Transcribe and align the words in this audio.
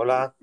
Hola. 0.00 0.34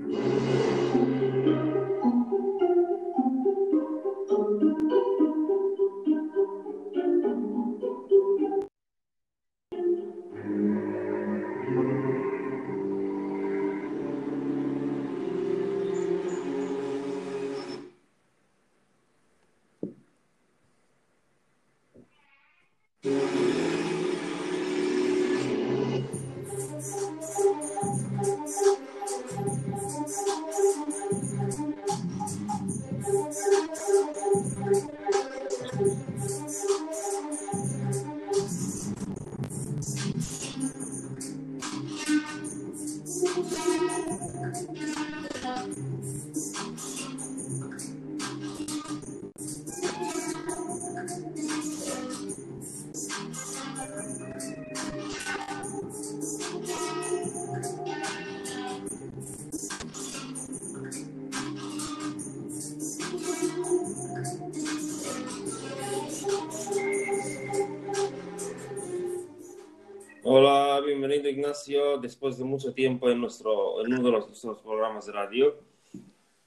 Después 72.02 72.38
de 72.38 72.46
mucho 72.46 72.74
tiempo 72.74 73.10
en, 73.10 73.20
nuestro, 73.22 73.82
en 73.82 73.94
uno 73.94 74.04
de 74.04 74.12
los, 74.12 74.28
nuestros 74.28 74.60
programas 74.60 75.06
de 75.06 75.12
radio. 75.12 75.56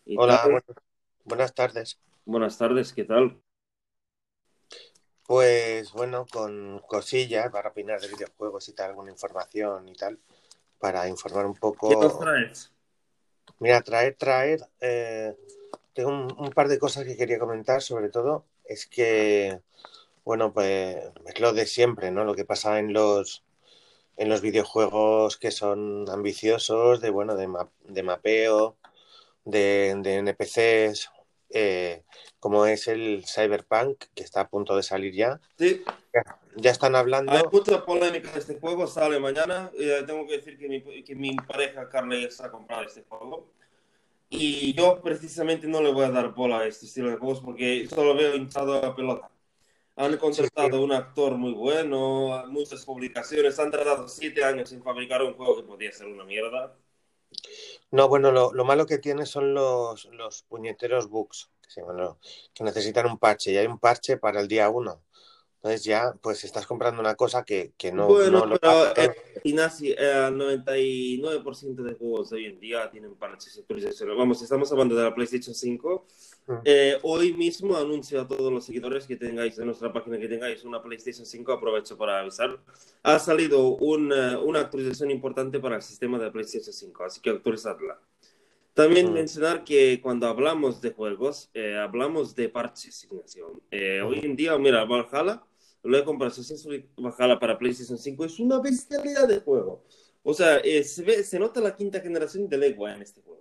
¿Y 0.06 0.16
Hola, 0.16 0.42
tal? 0.42 0.62
bu- 0.66 0.74
buenas 1.24 1.54
tardes. 1.54 1.98
Buenas 2.24 2.56
tardes, 2.56 2.92
¿qué 2.94 3.04
tal? 3.04 3.40
Pues 5.27 5.92
bueno, 5.92 6.27
con 6.30 6.80
cosillas 6.88 7.50
para 7.50 7.70
opinar 7.70 8.00
de 8.00 8.08
videojuegos 8.08 8.68
y 8.68 8.74
tal, 8.74 8.90
alguna 8.90 9.12
información 9.12 9.88
y 9.88 9.94
tal, 9.94 10.18
para 10.78 11.08
informar 11.08 11.46
un 11.46 11.55
¿Qué 11.86 11.96
nos 11.96 12.18
poco. 12.18 12.18
traes? 12.18 12.72
Mira, 13.60 13.80
traer, 13.82 14.16
traer, 14.16 14.60
eh, 14.80 15.36
tengo 15.92 16.10
un, 16.10 16.34
un 16.38 16.50
par 16.50 16.68
de 16.68 16.78
cosas 16.78 17.05
que 17.05 17.16
quería 17.16 17.38
comentar, 17.38 17.82
sobre 17.82 18.08
todo 18.08 18.46
es 18.64 18.86
que, 18.86 19.60
bueno, 20.24 20.52
pues 20.52 20.96
es 21.27 21.40
lo 21.40 21.52
de 21.52 21.66
siempre, 21.66 22.10
¿no? 22.10 22.24
Lo 22.24 22.34
que 22.34 22.44
pasa 22.44 22.78
en 22.78 22.92
los, 22.92 23.44
en 24.16 24.28
los 24.28 24.41
videojuegos 24.41 25.36
que 25.36 25.50
son 25.50 26.08
ambiciosos, 26.11 27.00
de, 27.00 27.11
bueno, 27.11 27.36
de, 27.36 27.48
ma- 27.48 27.70
de 27.84 28.03
mapeo, 28.03 28.77
de, 29.44 29.94
de 30.02 30.17
NPCs, 30.17 31.11
eh, 31.50 32.05
como 32.39 32.67
es 32.67 32.86
el 32.89 33.25
Cyberpunk, 33.27 34.05
que 34.14 34.22
está 34.22 34.42
a 34.42 34.48
punto 34.48 34.77
de 34.77 34.83
salir 34.83 35.14
ya. 35.14 35.41
Sí, 35.58 35.83
Ya 36.56 36.70
están 36.70 36.94
hay 36.94 37.00
hablando, 37.00 37.50
mucha 37.52 37.84
polémica 37.84 38.33
de 38.33 38.39
este 38.41 38.58
juego, 38.58 38.86
sale 38.86 39.19
mañana. 39.19 39.70
Eh, 39.78 40.02
tengo 40.06 40.27
que 40.27 40.39
decir 40.39 40.58
que 40.58 40.69
mi, 40.69 40.83
que 41.05 41.14
mi 41.14 41.34
pareja 41.36 41.89
Carla 41.89 42.17
ya 42.17 42.27
está 42.27 42.47
a 42.47 42.50
comprar 42.50 42.84
este 42.86 43.05
juego. 43.08 43.48
Y 44.28 44.74
yo 44.74 45.00
precisamente 45.02 45.67
no 45.67 45.83
le 45.83 45.92
voy 45.92 46.05
a 46.05 46.11
dar 46.11 46.33
bola 46.34 46.61
a 46.61 46.67
este 46.67 46.86
estilo 46.86 47.11
de 47.11 47.17
juegos 47.17 47.41
porque 47.41 47.89
solo 47.89 48.14
veo 48.14 48.36
hinchado 48.36 48.74
a 48.79 48.83
la 48.83 48.95
pelota. 48.95 49.30
Han 50.00 50.16
contratado 50.16 50.78
a 50.78 50.80
un 50.80 50.92
actor 50.92 51.36
muy 51.36 51.52
bueno, 51.52 52.46
muchas 52.46 52.86
publicaciones, 52.86 53.58
han 53.58 53.70
tardado 53.70 54.08
siete 54.08 54.42
años 54.42 54.72
en 54.72 54.83
fabricar 54.83 55.22
un 55.22 55.34
juego 55.34 55.56
que 55.56 55.62
podía 55.62 55.92
ser 55.92 56.06
una 56.06 56.24
mierda. 56.24 56.74
No, 57.90 58.08
bueno, 58.08 58.33
lo, 58.33 58.50
lo 58.55 58.64
malo 58.64 58.86
que 58.86 58.96
tiene 58.96 59.27
son 59.27 59.52
los, 59.52 60.06
los 60.06 60.42
puñeteros 60.44 61.10
bugs, 61.10 61.50
que, 61.60 61.70
se 61.70 61.83
llaman, 61.83 62.16
que 62.55 62.64
necesitan 62.64 63.05
un 63.05 63.18
parche, 63.18 63.52
y 63.52 63.58
hay 63.58 63.66
un 63.66 63.78
parche 63.78 64.16
para 64.16 64.40
el 64.40 64.48
día 64.48 64.70
uno. 64.70 65.02
Entonces 65.62 65.84
ya, 65.84 66.14
pues 66.22 66.42
estás 66.44 66.66
comprando 66.66 67.02
una 67.02 67.14
cosa 67.16 67.44
que, 67.44 67.72
que 67.76 67.92
no, 67.92 68.06
bueno, 68.06 68.46
no 68.46 68.56
pero 68.58 68.96
eh, 68.96 69.14
el 69.44 69.54
99% 69.54 71.82
de 71.82 71.94
juegos 71.96 72.30
de 72.30 72.36
hoy 72.36 72.46
en 72.46 72.58
día 72.58 72.90
tienen 72.90 73.14
parches 73.14 73.58
y 73.58 73.60
actualizaciones. 73.60 74.16
Vamos, 74.16 74.40
estamos 74.40 74.72
hablando 74.72 74.94
de 74.94 75.04
la 75.04 75.14
PlayStation 75.14 75.54
5. 75.54 76.06
Mm. 76.46 76.54
Eh, 76.64 76.98
hoy 77.02 77.34
mismo 77.34 77.76
anuncio 77.76 78.22
a 78.22 78.26
todos 78.26 78.50
los 78.50 78.64
seguidores 78.64 79.06
que 79.06 79.16
tengáis 79.16 79.58
en 79.58 79.66
nuestra 79.66 79.92
página 79.92 80.18
que 80.18 80.28
tengáis 80.28 80.64
una 80.64 80.82
PlayStation 80.82 81.26
5, 81.26 81.52
aprovecho 81.52 81.98
para 81.98 82.20
avisar. 82.20 82.58
Ha 83.02 83.18
salido 83.18 83.77
un, 83.77 84.14
eh, 84.14 84.38
una 84.38 84.60
actualización 84.60 85.10
importante 85.10 85.60
para 85.60 85.77
el 85.77 85.82
sistema 85.82 86.18
de 86.18 86.30
PlayStation 86.30 86.72
5, 86.72 87.04
así 87.04 87.20
que 87.20 87.28
actualizadla. 87.28 88.00
También 88.72 89.10
Mm. 89.10 89.12
mencionar 89.12 89.64
que 89.64 90.00
cuando 90.00 90.27
hablamos 90.27 90.80
de 90.80 90.92
juegos, 90.92 91.50
eh, 91.52 91.77
hablamos 91.77 92.34
de 92.34 92.48
parches, 92.48 93.04
Ignacio. 93.04 93.60
Eh, 93.70 94.00
hoy 94.00 94.20
en 94.22 94.34
día, 94.36 94.56
mira, 94.56 94.86
Valhalla, 94.86 95.44
lo 95.83 95.98
he 95.98 96.05
comprado, 96.05 96.30
Assassin's 96.30 96.64
Creed 96.64 96.85
Valhalla 96.96 97.39
para 97.39 97.58
PlayStation 97.58 97.98
5, 97.98 98.24
es 98.24 98.39
una 98.39 98.61
bestialidad 98.61 99.27
de 99.27 99.41
juego. 99.41 99.85
O 100.23 100.35
sea, 100.35 100.58
eh, 100.58 100.85
se, 100.85 101.02
ve, 101.02 101.24
se 101.24 101.39
nota 101.39 101.61
la 101.61 101.74
quinta 101.74 102.01
generación 102.01 102.48
de 102.48 102.58
Lego 102.58 102.89
en 102.89 103.02
este 103.02 103.23
juego. 103.23 103.41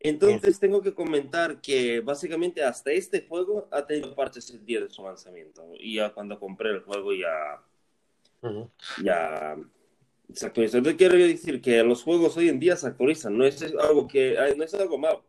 Entonces 0.00 0.58
tengo 0.58 0.82
que 0.82 0.92
comentar 0.92 1.60
que 1.60 2.00
básicamente 2.00 2.62
hasta 2.62 2.90
este 2.90 3.26
juego 3.26 3.68
ha 3.70 3.86
tenido 3.86 4.14
parches 4.14 4.50
el 4.50 4.64
día 4.64 4.80
de 4.80 4.90
su 4.90 5.02
lanzamiento. 5.02 5.64
Y 5.78 5.94
ya 5.96 6.12
cuando 6.12 6.38
compré 6.38 6.70
el 6.70 6.80
juego 6.80 7.12
ya, 7.14 7.62
Ujú. 8.42 8.70
ya 9.04 9.56
se 10.32 10.46
actualizó. 10.46 10.78
Entonces 10.78 10.98
quiero 10.98 11.14
decir 11.14 11.60
que 11.62 11.82
los 11.82 12.02
juegos 12.02 12.36
hoy 12.36 12.48
en 12.48 12.58
día 12.58 12.76
se 12.76 12.88
actualizan, 12.88 13.38
no 13.38 13.46
es 13.46 13.62
algo, 13.62 14.08
que, 14.08 14.34
eh, 14.34 14.54
no 14.56 14.64
es 14.64 14.74
algo 14.74 14.98
malo. 14.98 15.24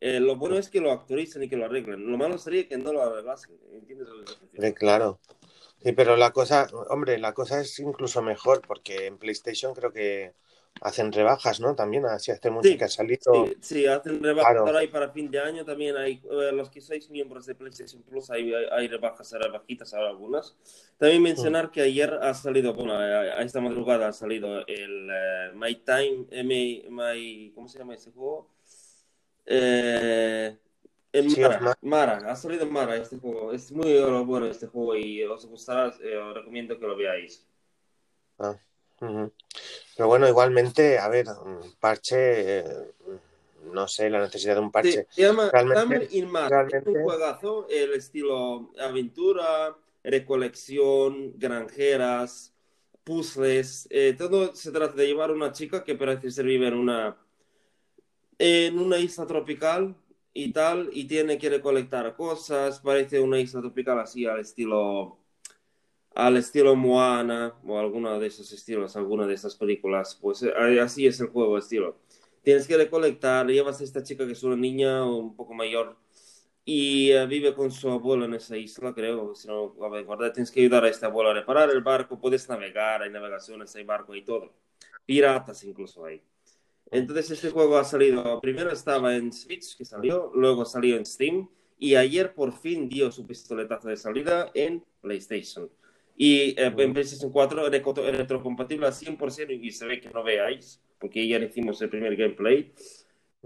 Eh, 0.00 0.18
lo 0.18 0.36
bueno 0.36 0.58
es 0.58 0.68
que 0.68 0.80
lo 0.80 0.90
actualicen 0.90 1.44
y 1.44 1.48
que 1.48 1.56
lo 1.56 1.66
arreglen. 1.66 2.10
Lo 2.10 2.18
malo 2.18 2.36
sería 2.38 2.66
que 2.66 2.76
no 2.76 2.92
lo 2.92 3.02
arreglasen. 3.02 3.56
¿Entiendes? 3.72 4.08
Hombre, 4.08 4.74
claro. 4.74 5.20
Sí, 5.84 5.92
pero 5.92 6.16
la 6.16 6.30
cosa, 6.32 6.66
hombre, 6.90 7.18
la 7.18 7.32
cosa 7.34 7.60
es 7.60 7.78
incluso 7.80 8.22
mejor, 8.22 8.62
porque 8.66 9.06
en 9.06 9.18
PlayStation 9.18 9.74
creo 9.74 9.92
que 9.92 10.34
hacen 10.80 11.12
rebajas, 11.12 11.60
¿no? 11.60 11.74
También 11.74 12.06
así 12.06 12.30
hace 12.30 12.50
mucho 12.50 12.74
Sí, 12.74 12.78
salido. 12.88 13.54
Sí, 13.56 13.56
sí, 13.62 13.86
hacen 13.86 14.22
rebajas 14.22 14.52
Claro. 14.54 14.64
ahora 14.64 14.80
hay 14.80 14.88
para 14.88 15.10
fin 15.10 15.30
de 15.30 15.38
año 15.40 15.64
también 15.64 15.96
hay 15.96 16.20
eh, 16.30 16.52
los 16.52 16.68
que 16.70 16.80
sois 16.80 17.08
miembros 17.08 17.46
de 17.46 17.54
PlayStation 17.54 18.02
Plus 18.02 18.30
hay, 18.30 18.52
hay, 18.52 18.66
hay 18.70 18.88
rebajas, 18.88 19.32
hay 19.32 19.40
rebajitas 19.40 19.94
ahora 19.94 20.10
algunas. 20.10 20.56
También 20.98 21.22
mencionar 21.22 21.70
que 21.70 21.80
ayer 21.82 22.12
ha 22.14 22.34
salido, 22.34 22.74
bueno, 22.74 22.92
a, 22.94 22.98
a 23.38 23.42
esta 23.42 23.60
madrugada 23.60 24.08
ha 24.08 24.12
salido 24.12 24.66
el 24.66 25.08
eh, 25.10 25.50
My 25.54 25.74
Time, 25.76 26.26
eh, 26.30 26.44
my, 26.44 26.84
My- 26.90 27.52
¿cómo 27.54 27.68
se 27.68 27.78
llama 27.78 27.94
ese 27.94 28.10
juego? 28.12 28.48
Eh, 29.46 30.56
en 31.12 31.30
Sí, 31.30 31.40
Mara. 31.40 31.78
Mara, 31.82 32.16
ha 32.30 32.36
salido 32.36 32.62
en 32.64 32.72
Mara 32.72 32.96
este 32.96 33.18
juego. 33.18 33.52
Es 33.52 33.70
muy 33.72 33.90
eh, 33.92 34.04
bueno 34.24 34.46
este 34.46 34.66
juego 34.66 34.96
y 34.96 35.22
os 35.24 35.44
gustará, 35.46 35.94
eh, 36.02 36.16
os 36.16 36.34
recomiendo 36.34 36.78
que 36.78 36.86
lo 36.86 36.96
veáis. 36.96 37.46
Ah. 38.38 38.56
Pero 38.98 40.06
bueno, 40.06 40.28
igualmente, 40.28 40.98
a 40.98 41.08
ver, 41.08 41.26
un 41.44 41.74
parche, 41.80 42.58
eh, 42.60 42.64
no 43.72 43.88
sé, 43.88 44.08
la 44.08 44.20
necesidad 44.20 44.54
de 44.54 44.60
un 44.60 44.66
Sí, 44.68 44.72
parche. 44.72 45.06
se 45.10 45.22
llama 45.22 45.50
Realmente- 45.50 46.08
in. 46.16 46.30
Es 46.72 46.86
un 46.86 47.02
juegazo, 47.02 47.66
el 47.68 47.92
estilo 47.94 48.70
aventura, 48.80 49.76
recolección, 50.04 51.32
granjeras, 51.36 52.54
puzzles. 53.04 53.88
eh, 53.90 54.14
todo 54.16 54.54
se 54.54 54.70
trata 54.70 54.94
de 54.94 55.06
llevar 55.08 55.32
una 55.32 55.50
chica 55.52 55.82
que 55.82 55.96
parece 55.96 56.30
ser 56.30 56.44
vive 56.46 56.68
en 56.68 56.74
una, 56.74 57.16
en 58.38 58.78
una 58.78 58.98
isla 58.98 59.26
tropical 59.26 59.96
y 60.34 60.52
tal, 60.52 60.90
y 60.92 61.06
tiene 61.06 61.38
que 61.38 61.50
recolectar 61.50 62.14
cosas. 62.16 62.80
Parece 62.80 63.20
una 63.20 63.40
isla 63.40 63.60
tropical 63.60 63.98
así 64.00 64.26
al 64.26 64.40
estilo 64.40 65.18
al 66.14 66.36
estilo 66.36 66.76
Moana 66.76 67.54
o 67.64 67.78
alguna 67.78 68.18
de 68.18 68.26
esos 68.26 68.52
estilos, 68.52 68.96
alguna 68.96 69.26
de 69.26 69.34
estas 69.34 69.56
películas. 69.56 70.18
Pues 70.20 70.42
eh, 70.42 70.80
así 70.80 71.06
es 71.06 71.20
el 71.20 71.28
juego, 71.28 71.58
estilo. 71.58 71.98
Tienes 72.42 72.66
que 72.66 72.76
recolectar, 72.76 73.46
llevas 73.46 73.80
a 73.80 73.84
esta 73.84 74.02
chica 74.02 74.26
que 74.26 74.32
es 74.32 74.42
una 74.42 74.56
niña 74.56 75.04
un 75.06 75.36
poco 75.36 75.54
mayor 75.54 75.96
y 76.64 77.10
eh, 77.12 77.26
vive 77.26 77.54
con 77.54 77.70
su 77.72 77.90
abuelo 77.90 78.24
en 78.24 78.34
esa 78.34 78.56
isla, 78.56 78.94
creo, 78.94 79.34
si 79.34 79.48
no 79.48 79.74
acuerdo. 79.84 80.32
Tienes 80.32 80.50
que 80.50 80.60
ayudar 80.60 80.84
a 80.84 80.88
este 80.88 81.06
abuelo 81.06 81.30
a 81.30 81.34
reparar 81.34 81.70
el 81.70 81.82
barco, 81.82 82.20
puedes 82.20 82.48
navegar, 82.48 83.02
hay 83.02 83.10
navegaciones, 83.10 83.74
hay 83.76 83.84
barco 83.84 84.14
y 84.14 84.24
todo. 84.24 84.52
Piratas 85.06 85.64
incluso 85.64 86.04
hay. 86.04 86.22
Entonces 86.92 87.30
este 87.30 87.50
juego 87.50 87.78
ha 87.78 87.84
salido, 87.84 88.40
primero 88.40 88.70
estaba 88.70 89.16
en 89.16 89.32
Switch, 89.32 89.76
que 89.76 89.84
salió, 89.84 90.30
luego 90.34 90.64
salió 90.66 90.96
en 90.96 91.06
Steam 91.06 91.48
y 91.78 91.94
ayer 91.96 92.34
por 92.34 92.52
fin 92.52 92.88
dio 92.88 93.10
su 93.10 93.26
pistoletazo 93.26 93.88
de 93.88 93.96
salida 93.96 94.50
en 94.54 94.84
PlayStation. 95.00 95.70
Y 96.16 96.50
eh, 96.50 96.72
en 96.76 96.92
PlayStation 96.92 97.32
4 97.32 97.70
retro- 97.70 98.10
retrocompatible 98.10 98.86
al 98.86 98.92
100% 98.92 99.50
y 99.60 99.70
se 99.72 99.86
ve 99.86 100.00
que 100.00 100.10
no 100.10 100.22
veáis, 100.22 100.80
porque 100.98 101.26
ya 101.26 101.38
hicimos 101.38 101.80
el 101.80 101.88
primer 101.88 102.14
gameplay 102.14 102.72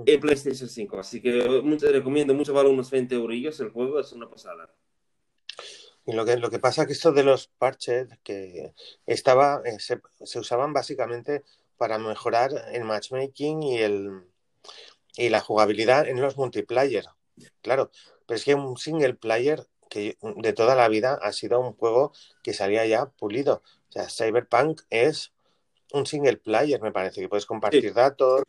en 0.05 0.21
PlayStation 0.21 0.69
5. 0.69 0.99
Así 0.99 1.23
que 1.23 1.61
mucho, 1.63 1.87
recomiendo 1.91 2.35
mucho, 2.35 2.53
vale 2.53 2.69
unos 2.69 2.91
20 2.91 3.15
eurillos 3.15 3.61
el 3.61 3.71
juego, 3.71 4.01
es 4.01 4.13
una 4.13 4.29
pasada. 4.29 4.75
Lo 6.07 6.25
que, 6.25 6.37
lo 6.37 6.51
que 6.51 6.59
pasa 6.59 6.83
es 6.83 6.87
que 6.89 6.93
esto 6.93 7.13
de 7.13 7.25
los 7.25 7.49
parches 7.49 8.09
que 8.23 8.73
estaba, 9.07 9.63
eh, 9.65 9.79
se, 9.81 10.01
se, 10.25 10.39
usaban 10.39 10.73
básicamente 10.73 11.43
para 11.77 11.99
mejorar 11.99 12.51
el 12.73 12.85
matchmaking 12.85 13.63
y 13.63 13.79
el 13.79 14.23
y 15.17 15.29
la 15.31 15.41
jugabilidad 15.41 16.07
en 16.07 16.21
los 16.21 16.37
multiplayer. 16.37 17.07
Claro, 17.63 17.91
pero 18.27 18.37
es 18.37 18.45
que 18.45 18.55
un 18.55 18.77
single 18.77 19.15
player 19.15 19.67
que 19.89 20.19
de 20.21 20.53
toda 20.53 20.75
la 20.75 20.89
vida 20.89 21.19
ha 21.23 21.33
sido 21.33 21.61
un 21.61 21.73
juego 21.75 22.13
que 22.43 22.53
salía 22.53 22.87
ya 22.87 23.07
pulido. 23.07 23.63
O 23.89 23.93
sea, 23.93 24.09
Cyberpunk 24.09 24.83
es 24.91 25.33
un 25.93 26.07
single 26.07 26.37
player, 26.37 26.81
me 26.83 26.93
parece, 26.93 27.21
que 27.21 27.29
puedes 27.29 27.47
compartir 27.47 27.89
sí. 27.89 27.91
datos, 27.91 28.43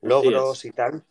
logros 0.00 0.64
y 0.64 0.70
tal. 0.70 1.04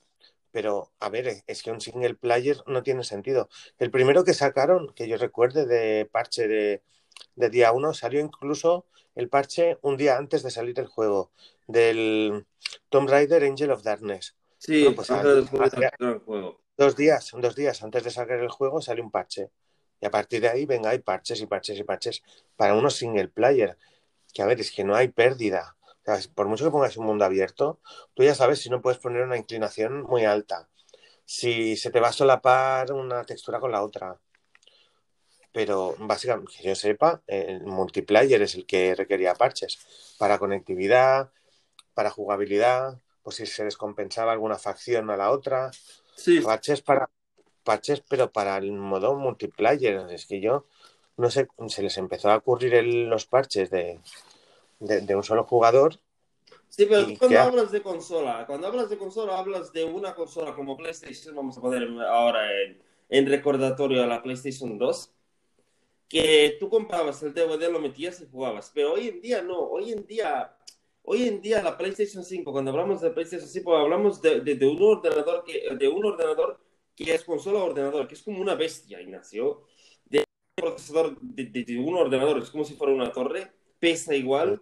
Pero, 0.52 0.92
a 1.00 1.10
ver, 1.10 1.44
es 1.48 1.64
que 1.64 1.72
un 1.72 1.81
single 1.81 2.14
player 2.14 2.58
no 2.68 2.84
tiene 2.84 3.04
sentido. 3.04 3.50
El 3.80 3.90
primero 3.90 4.24
que 4.24 4.36
sacaron, 4.36 4.94
que 4.94 5.08
yo 5.08 5.18
recuerde 5.18 5.66
de 5.66 6.06
parche 6.06 6.48
de, 6.48 6.84
de 7.36 7.50
día 7.50 7.71
1, 7.71 7.94
salió 7.94 8.19
incluso 8.19 8.86
el 9.15 9.30
parche 9.30 9.77
un 9.81 9.98
día 9.98 10.18
antes 10.18 10.44
de 10.44 10.51
salir 10.51 10.80
el 10.80 10.88
juego, 10.88 11.31
del 11.68 12.45
Tomb 12.89 13.10
Raider 13.10 13.44
Angel 13.44 13.71
of 13.71 13.83
Darkness. 13.83 14.36
Sí, 14.57 14.89
pues, 14.95 15.12
antes 15.12 15.51
de 15.51 15.60
hace, 15.63 15.89
el 16.00 16.19
juego. 16.19 16.62
Dos 16.77 16.95
días, 16.95 17.31
dos 17.38 17.56
días 17.56 17.83
antes 17.83 18.04
de 18.04 18.10
sacar 18.10 18.39
el 18.39 18.50
juego 18.50 18.81
salió 18.81 19.04
un 19.04 19.12
parche. 19.12 19.51
Y 20.00 20.06
a 20.06 20.12
partir 20.12 20.42
de 20.42 20.50
ahí, 20.50 20.65
venga, 20.65 20.89
hay 20.89 21.00
parches 21.00 21.39
y 21.42 21.45
parches 21.45 21.77
y 21.77 21.83
parches 21.83 22.24
para 22.56 22.74
unos 22.74 22.95
single 22.95 23.27
player. 23.27 23.77
Que 24.33 24.42
a 24.42 24.45
ver, 24.45 24.60
es 24.60 24.71
que 24.71 24.83
no 24.83 24.95
hay 24.95 25.10
pérdida. 25.10 25.75
O 25.81 26.15
sea, 26.15 26.19
por 26.33 26.48
mucho 26.48 26.65
que 26.65 26.71
pongas 26.71 26.98
un 26.98 27.06
mundo 27.06 27.24
abierto, 27.24 27.80
tú 28.13 28.24
ya 28.24 28.36
sabes 28.36 28.60
si 28.60 28.69
no 28.69 28.81
puedes 28.81 29.00
poner 29.00 29.21
una 29.24 29.38
inclinación 29.38 30.04
muy 30.04 30.25
alta. 30.25 30.68
Si 31.25 31.77
se 31.77 31.92
te 31.92 32.00
va 32.00 32.10
a 32.10 32.13
solapar 32.13 32.92
una 32.92 33.24
textura 33.24 33.60
con 33.60 33.71
la 33.71 33.83
otra. 33.83 34.19
Pero 35.54 35.96
básicamente, 36.00 36.52
que 36.58 36.68
yo 36.68 36.76
sepa, 36.76 37.22
el 37.28 37.62
multiplayer 37.62 38.42
es 38.42 38.56
el 38.56 38.66
que 38.66 38.96
requería 38.96 39.36
parches 39.36 39.80
para 40.18 40.40
conectividad, 40.40 41.32
para 41.94 42.10
jugabilidad, 42.10 43.00
pues 43.22 43.38
si 43.38 43.46
se 43.46 43.64
descompensaba 43.64 44.32
alguna 44.32 44.58
facción 44.58 45.10
a 45.10 45.18
la 45.18 45.32
otra. 45.32 45.72
Sí. 46.16 46.42
Parches 46.42 46.82
para 46.82 47.10
parches, 47.64 48.02
pero 48.10 48.32
para 48.32 48.58
el 48.58 48.72
modo 48.74 49.16
multiplayer. 49.16 50.08
Es 50.10 50.26
que 50.26 50.42
yo 50.42 50.66
no 51.18 51.30
sé, 51.30 51.48
se 51.68 51.84
les 51.84 51.98
empezó 51.98 52.32
a 52.32 52.38
ocurrir 52.38 52.74
el, 52.76 53.10
los 53.10 53.26
parches 53.26 53.70
de, 53.70 54.00
de, 54.80 55.02
de, 55.02 55.16
un 55.16 55.24
solo 55.24 55.44
jugador. 55.44 56.00
Sí, 56.70 56.88
pero 56.88 57.06
tú 57.06 57.14
cuando 57.20 57.40
hablas 57.40 57.72
de 57.72 57.82
consola, 57.82 58.46
cuando 58.48 58.68
hablas 58.68 58.90
de 58.90 58.98
consola, 58.98 59.38
hablas 59.38 59.72
de 59.72 59.86
una 59.86 60.16
consola 60.16 60.56
como 60.56 60.76
PlayStation, 60.76 61.36
vamos 61.36 61.58
a 61.58 61.62
poner 61.62 61.88
ahora 62.02 62.42
en, 62.64 62.82
en 63.10 63.28
recordatorio 63.28 64.04
a 64.04 64.08
la 64.08 64.24
PlayStation 64.24 64.78
2, 64.80 65.14
que 66.13 66.57
tú 66.60 66.69
comprabas 66.69 67.24
el 67.24 67.33
DVD, 67.33 67.71
lo 67.71 67.80
metías 67.80 68.21
y 68.21 68.27
jugabas. 68.31 68.71
Pero 68.74 68.94
hoy 68.94 69.07
en 69.07 69.21
día 69.21 69.42
no, 69.42 69.60
hoy 69.60 69.92
en 69.92 70.06
día 70.06 70.56
Hoy 71.06 71.27
en 71.27 71.42
día 71.42 71.62
la 71.62 71.77
PlayStation 71.77 72.24
5, 72.24 72.50
cuando 72.54 72.71
hablamos 72.71 73.01
de 73.01 73.10
PlayStation 73.12 73.50
5, 73.50 73.75
hablamos 73.75 74.21
de, 74.21 74.39
de, 74.39 74.56
de, 74.56 74.65
un 74.65 74.81
ordenador 74.81 75.44
que, 75.44 75.75
de 75.75 75.88
un 75.89 76.06
ordenador 76.06 76.62
que 76.95 77.13
es 77.13 77.25
consola 77.25 77.62
ordenador, 77.62 78.07
que 78.07 78.13
es 78.13 78.24
como 78.24 78.39
una 78.42 78.56
bestia, 78.56 79.01
Ignacio. 79.01 79.65
De 80.06 80.19
un 80.19 80.25
procesador 80.56 81.19
de, 81.19 81.44
de, 81.45 81.80
un 81.80 81.95
ordenador, 81.95 82.38
es 82.42 82.50
como 82.50 82.63
si 82.63 82.75
fuera 82.75 82.94
una 82.94 83.12
torre, 83.12 83.51
pesa 83.80 84.15
igual 84.15 84.62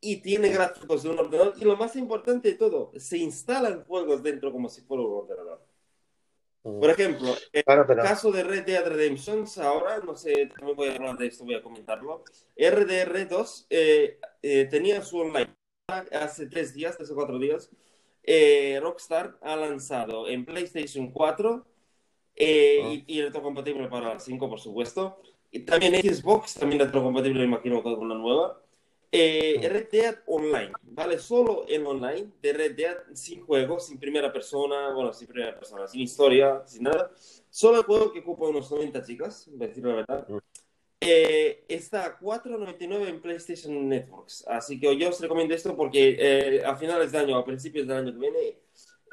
y 0.00 0.16
tiene 0.22 0.48
gráficos 0.48 1.04
de 1.04 1.10
un 1.10 1.20
ordenador. 1.20 1.54
Y 1.60 1.64
lo 1.64 1.76
más 1.76 1.94
importante 1.94 2.48
de 2.48 2.54
todo, 2.56 2.90
se 2.96 3.18
instalan 3.18 3.84
juegos 3.84 4.24
dentro 4.24 4.50
como 4.50 4.68
si 4.68 4.80
fuera 4.80 5.04
un 5.04 5.12
ordenador. 5.12 5.65
Por 6.66 6.90
ejemplo, 6.90 7.32
en 7.52 7.62
claro, 7.62 7.86
el 7.88 7.98
caso 7.98 8.32
de 8.32 8.42
Red 8.42 8.64
Dead 8.64 8.84
Redemption, 8.84 9.44
ahora, 9.62 10.00
no 10.00 10.16
sé, 10.16 10.46
también 10.46 10.76
voy 10.76 10.88
a 10.88 10.96
hablar 10.96 11.16
de 11.16 11.28
esto, 11.28 11.44
voy 11.44 11.54
a 11.54 11.62
comentarlo. 11.62 12.24
RDR2 12.56 13.66
eh, 13.70 14.18
eh, 14.42 14.66
tenía 14.68 15.00
su 15.02 15.18
online 15.18 15.54
hace 16.10 16.46
tres 16.46 16.74
días, 16.74 16.98
o 17.00 17.14
cuatro 17.14 17.38
días, 17.38 17.70
eh, 18.24 18.80
Rockstar 18.82 19.38
ha 19.42 19.54
lanzado 19.54 20.26
en 20.26 20.44
PlayStation 20.44 21.12
4 21.12 21.64
eh, 22.34 22.80
oh. 22.82 22.92
y, 22.92 23.04
y 23.06 23.22
retrocompatible 23.22 23.86
para 23.86 24.14
la 24.14 24.18
5, 24.18 24.48
por 24.48 24.58
supuesto. 24.58 25.20
Y 25.52 25.60
también 25.60 25.94
Xbox, 25.94 26.54
también 26.54 26.80
retrocompatible, 26.80 27.44
imagino, 27.44 27.80
con 27.80 28.08
la 28.08 28.16
nueva. 28.16 28.60
Eh, 29.18 29.56
oh. 29.58 29.68
Red 29.68 29.88
Dead 29.90 30.16
Online, 30.26 30.72
¿vale? 30.82 31.18
Solo 31.18 31.64
en 31.68 31.86
online 31.86 32.32
de 32.42 32.52
Red 32.52 32.76
Dead, 32.76 32.96
sin 33.14 33.40
juegos, 33.46 33.86
sin 33.86 33.98
primera 33.98 34.30
persona, 34.30 34.92
bueno, 34.92 35.12
sin 35.14 35.26
primera 35.26 35.54
persona, 35.54 35.86
sin 35.86 36.02
historia, 36.02 36.62
sin 36.66 36.82
nada. 36.82 37.10
Solo 37.48 37.78
el 37.78 37.84
juego 37.84 38.12
que 38.12 38.20
ocupa 38.20 38.46
unos 38.46 38.70
90 38.70 39.02
chicas, 39.02 39.48
para 39.56 39.68
decir 39.68 39.84
la 39.86 39.94
verdad. 39.94 40.26
Oh. 40.28 40.40
Eh, 41.00 41.64
está 41.68 42.04
a 42.04 42.18
4.99 42.18 43.08
en 43.08 43.20
PlayStation 43.22 43.88
Networks. 43.88 44.44
Así 44.48 44.78
que 44.78 44.96
yo 44.98 45.08
os 45.08 45.20
recomiendo 45.20 45.54
esto 45.54 45.74
porque 45.76 46.16
eh, 46.18 46.64
a 46.64 46.76
finales 46.76 47.12
de 47.12 47.18
año, 47.18 47.36
a 47.36 47.44
principios 47.44 47.86
del 47.86 47.96
año 47.96 48.12
que 48.12 48.18
viene, 48.18 48.58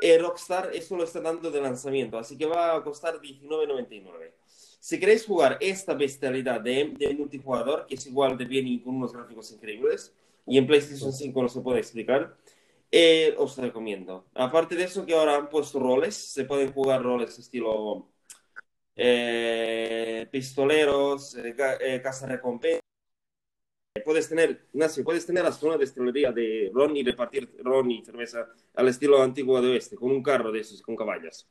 eh, 0.02 0.18
Rockstar 0.18 0.72
esto 0.74 0.98
lo 0.98 1.04
está 1.04 1.22
dando 1.22 1.50
de 1.52 1.62
lanzamiento. 1.62 2.18
Así 2.18 2.38
que 2.38 2.46
va 2.46 2.76
a 2.76 2.84
costar 2.84 3.22
19.99. 3.22 4.34
Si 4.83 5.00
queréis 5.00 5.25
jugar 5.25 5.57
esta 5.62 5.94
bestialidad 5.94 6.59
de, 6.59 6.94
de, 7.00 7.13
multijugador, 7.15 7.85
que 7.88 7.95
es 7.95 8.06
igual 8.06 8.38
de 8.38 8.44
bien 8.44 8.68
y 8.68 8.81
con 8.81 8.95
unos 8.97 9.13
gráficos 9.13 9.50
increíbles, 9.53 10.13
y 10.45 10.57
en 10.57 10.68
PlayStation 10.68 11.13
5 11.13 11.41
no 11.41 11.47
se 11.47 11.62
puede 11.62 11.80
explicar, 11.80 12.35
eh, 12.91 13.33
os 13.38 13.57
recomiendo. 13.57 14.25
Aparte 14.33 14.75
de 14.75 14.83
eso, 14.83 15.06
que 15.06 15.13
ahora 15.15 15.38
han 15.38 15.50
puesto 15.50 15.80
roles, 15.80 16.15
se 16.15 16.44
pueden 16.44 16.74
jugar 16.74 17.01
roles 17.01 17.39
estilo 17.39 18.09
eh, 18.97 20.27
pistoleros, 20.30 21.35
eh, 21.38 21.56
eh, 21.80 22.01
casa 22.01 22.27
recompensa. 22.27 22.81
Puedes 24.03 24.27
tener, 24.27 24.68
Ignacio, 24.74 25.03
puedes 25.06 25.25
tener 25.25 25.45
hasta 25.45 25.65
una 25.65 25.77
destilería 25.77 26.33
de 26.33 26.69
ron 26.74 26.97
y 26.97 27.03
repartir 27.03 27.56
ron 27.59 27.89
y 27.89 28.03
cerveza 28.03 28.50
al 28.75 28.89
estilo 28.89 29.21
antiguo 29.21 29.62
de 29.62 29.71
oeste, 29.71 29.95
con 29.95 30.12
un 30.12 30.21
carro 30.21 30.51
de 30.51 30.59
esos, 30.59 30.81
con 30.81 30.97
caballos. 30.97 31.47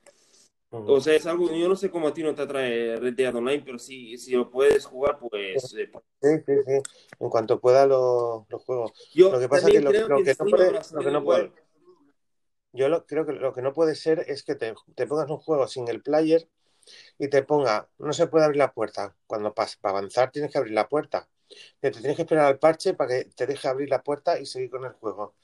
O 0.72 1.00
sea, 1.00 1.14
es 1.14 1.26
algo, 1.26 1.52
yo 1.52 1.68
no 1.68 1.76
sé 1.76 1.90
cómo 1.90 2.08
a 2.08 2.14
ti 2.14 2.22
no 2.22 2.34
te 2.34 2.42
atrae 2.42 2.96
Red 2.96 3.14
Dead 3.14 3.34
Online, 3.34 3.62
pero 3.64 3.78
si, 3.78 4.16
si 4.16 4.32
lo 4.32 4.50
puedes 4.50 4.86
jugar, 4.86 5.18
pues... 5.18 5.74
Eh, 5.74 5.90
sí, 6.20 6.28
sí, 6.46 6.52
sí. 6.66 6.82
En 7.20 7.28
cuanto 7.28 7.60
pueda 7.60 7.86
lo, 7.86 8.46
lo 8.48 8.58
juego. 8.58 8.92
Yo 9.14 9.30
lo 9.30 9.38
que 9.38 9.48
pasa 9.48 9.68
es 9.68 9.74
que 9.74 9.80
lo, 9.80 9.92
lo 9.92 10.16
que, 10.22 10.24
que 10.24 10.36
no 10.38 10.50
puede... 10.50 10.72
Lo 10.72 11.00
que 11.00 11.10
no 11.10 11.24
puede 11.24 11.52
yo 12.72 12.88
lo, 12.88 13.06
creo 13.06 13.26
que 13.26 13.32
lo 13.32 13.52
que 13.52 13.62
no 13.62 13.74
puede 13.74 13.94
ser 13.94 14.24
es 14.28 14.42
que 14.42 14.54
te, 14.54 14.74
te 14.94 15.06
pongas 15.06 15.28
un 15.30 15.38
juego 15.38 15.68
single 15.68 16.00
player 16.00 16.48
y 17.18 17.28
te 17.28 17.42
ponga, 17.42 17.88
no 17.98 18.12
se 18.12 18.26
puede 18.26 18.44
abrir 18.44 18.58
la 18.58 18.72
puerta. 18.72 19.14
Cuando 19.26 19.54
para 19.54 19.70
avanzar 19.82 20.30
tienes 20.30 20.50
que 20.50 20.58
abrir 20.58 20.72
la 20.74 20.88
puerta. 20.88 21.28
Te 21.80 21.90
tienes 21.90 22.16
que 22.16 22.22
esperar 22.22 22.46
al 22.46 22.58
parche 22.58 22.94
para 22.94 23.10
que 23.10 23.24
te 23.26 23.46
deje 23.46 23.68
abrir 23.68 23.90
la 23.90 24.02
puerta 24.02 24.38
y 24.40 24.46
seguir 24.46 24.70
con 24.70 24.84
el 24.84 24.92
juego. 24.92 25.34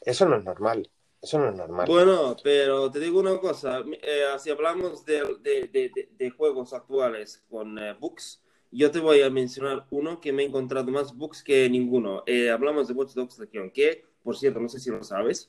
Eso 0.00 0.26
no 0.28 0.36
es 0.36 0.44
normal. 0.44 0.90
Eso 1.24 1.38
no 1.38 1.48
es 1.48 1.56
normal. 1.56 1.86
Bueno, 1.88 2.36
pero 2.44 2.90
te 2.90 3.00
digo 3.00 3.18
una 3.18 3.38
cosa. 3.38 3.82
Eh, 4.02 4.24
si 4.38 4.50
hablamos 4.50 5.06
de, 5.06 5.20
de, 5.40 5.68
de, 5.72 6.08
de, 6.18 6.30
juegos 6.30 6.74
actuales 6.74 7.42
con 7.48 7.78
eh, 7.78 7.94
books, 7.98 8.42
yo 8.70 8.90
te 8.90 9.00
voy 9.00 9.22
a 9.22 9.30
mencionar 9.30 9.86
uno 9.90 10.20
que 10.20 10.34
me 10.34 10.42
he 10.42 10.46
encontrado 10.46 10.90
más 10.90 11.16
books 11.16 11.42
que 11.42 11.70
ninguno. 11.70 12.24
Eh, 12.26 12.50
hablamos 12.50 12.88
de 12.88 12.92
Watch 12.92 13.14
Dogs 13.14 13.38
Legion, 13.38 13.70
que, 13.70 14.04
por 14.22 14.36
cierto, 14.36 14.60
no 14.60 14.68
sé 14.68 14.78
si 14.78 14.90
lo 14.90 15.02
sabes, 15.02 15.48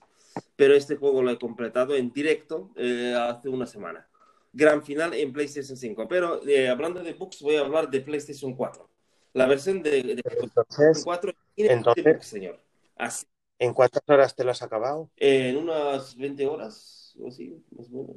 pero 0.55 0.75
este 0.75 0.95
juego 0.95 1.21
lo 1.21 1.31
he 1.31 1.37
completado 1.37 1.93
en 1.93 2.13
directo 2.13 2.71
eh, 2.77 3.13
hace 3.13 3.49
una 3.49 3.65
semana 3.65 4.07
gran 4.55 4.81
final 4.81 5.13
en 5.13 5.33
PlayStation 5.33 5.75
5. 5.75 6.07
Pero 6.07 6.47
eh, 6.47 6.69
hablando 6.69 7.03
de 7.03 7.13
bugs, 7.13 7.41
voy 7.41 7.57
a 7.57 7.59
hablar 7.59 7.89
de 7.89 7.99
PlayStation 7.99 8.55
4. 8.55 8.89
La 9.33 9.45
versión 9.45 9.83
de, 9.83 10.23
entonces, 10.39 11.03
4 11.03 11.33
tiene 11.53 11.73
entonces, 11.73 12.05
bugs, 12.05 12.25
señor. 12.25 12.59
Así. 12.95 13.25
¿En 13.59 13.73
cuántas 13.73 14.01
horas 14.07 14.35
te 14.35 14.43
lo 14.43 14.51
has 14.51 14.61
acabado? 14.61 15.09
Eh, 15.17 15.49
en 15.49 15.57
unas 15.57 16.15
20 16.17 16.45
horas 16.47 17.15
o 17.19 17.27
así, 17.27 17.55
más 17.71 17.87
o 17.87 17.91
menos. 17.91 18.15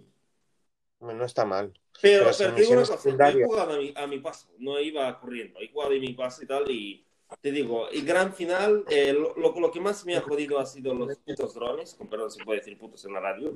No 1.01 1.25
está 1.25 1.45
mal. 1.45 1.73
Pero, 2.01 2.25
pero, 2.25 2.37
pero 2.37 2.55
te 2.55 2.61
digo 2.61 2.73
una 2.73 2.87
cosa, 2.87 3.29
he 3.31 3.45
jugado 3.45 3.73
a 3.73 3.79
mi, 3.79 3.95
a 3.97 4.07
mi, 4.07 4.19
paso, 4.19 4.49
no 4.59 4.81
iba 4.81 5.19
corriendo, 5.21 5.61
jugado 5.73 5.93
a 5.93 5.99
mi 5.99 6.13
paso 6.13 6.43
y 6.43 6.47
tal, 6.47 6.71
y 6.71 7.05
te 7.41 7.53
digo, 7.53 7.89
el 7.89 8.05
gran 8.05 8.33
final, 8.35 8.85
eh, 8.89 9.13
lo, 9.13 9.37
lo, 9.37 9.59
lo, 9.61 9.71
que 9.71 9.81
más 9.81 10.05
me 10.05 10.17
ha 10.17 10.21
jodido 10.21 10.59
ha 10.59 10.67
sido 10.67 10.95
los 10.95 11.17
putos 11.19 11.55
drones, 11.55 11.95
con 11.95 12.09
perdón 12.09 12.31
si 12.31 12.43
puede 12.43 12.61
decir 12.61 12.79
putos 12.79 13.05
en 13.05 13.13
la 13.13 13.21
radio, 13.21 13.55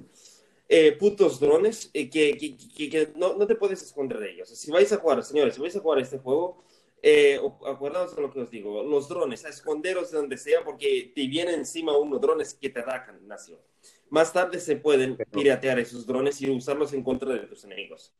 eh, 0.68 0.92
putos 0.92 1.40
drones 1.40 1.90
eh, 1.92 2.08
que, 2.08 2.36
que, 2.36 2.56
que, 2.56 2.88
que 2.88 3.12
no, 3.16 3.34
no, 3.34 3.46
te 3.46 3.56
puedes 3.56 3.82
esconder 3.82 4.18
de 4.18 4.32
ellos. 4.32 4.48
Si 4.48 4.70
vais 4.70 4.92
a 4.92 4.96
jugar, 4.96 5.22
señores, 5.24 5.54
si 5.54 5.60
vais 5.60 5.76
a 5.76 5.80
jugar 5.80 5.98
este 5.98 6.18
juego, 6.18 6.62
eh, 7.02 7.40
acordaos 7.66 8.14
de 8.14 8.22
lo 8.22 8.32
que 8.32 8.40
os 8.40 8.50
digo, 8.50 8.82
los 8.82 9.08
drones, 9.08 9.44
a 9.44 9.48
esconderos 9.48 10.12
de 10.12 10.18
donde 10.18 10.38
sea 10.38 10.64
porque 10.64 11.12
te 11.14 11.26
viene 11.26 11.52
encima 11.52 11.96
unos 11.96 12.20
drones 12.20 12.54
que 12.54 12.70
te 12.70 12.80
atacan, 12.80 13.16
Ignacio. 13.20 13.60
Más 14.10 14.32
tarde 14.32 14.60
se 14.60 14.76
pueden 14.76 15.16
piratear 15.30 15.78
esos 15.80 16.06
drones 16.06 16.40
y 16.40 16.50
usarlos 16.50 16.92
en 16.92 17.02
contra 17.02 17.32
de 17.32 17.40
tus 17.40 17.64
enemigos. 17.64 18.14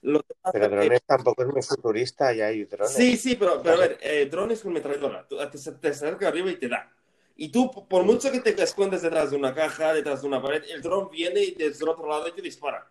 Lo 0.00 0.20
que 0.20 0.34
pero 0.52 0.68
drones 0.68 1.00
que... 1.00 1.06
tampoco 1.06 1.42
es 1.42 1.48
muy 1.48 1.62
futurista 1.62 2.32
y 2.34 2.40
hay 2.40 2.64
drones. 2.64 2.92
Sí, 2.92 3.16
sí, 3.16 3.36
pero, 3.36 3.60
pero 3.62 3.74
a 3.74 3.78
ver, 3.78 3.98
eh, 4.00 4.26
drones 4.30 4.60
con 4.62 4.72
metralladora. 4.72 5.26
Te, 5.26 5.36
te, 5.58 5.72
te 5.72 5.88
acerca 5.88 6.28
arriba 6.28 6.50
y 6.50 6.56
te 6.56 6.68
da. 6.68 6.90
Y 7.36 7.48
tú, 7.48 7.70
por 7.88 8.04
mucho 8.04 8.30
que 8.30 8.40
te 8.40 8.62
escondes 8.62 9.02
detrás 9.02 9.30
de 9.30 9.36
una 9.36 9.54
caja, 9.54 9.92
detrás 9.92 10.22
de 10.22 10.28
una 10.28 10.40
pared, 10.40 10.62
el 10.70 10.80
dron 10.80 11.10
viene 11.10 11.40
y 11.42 11.50
desde 11.52 11.82
el 11.84 11.90
otro 11.90 12.08
lado 12.08 12.28
y 12.28 12.32
te 12.32 12.42
dispara. 12.42 12.88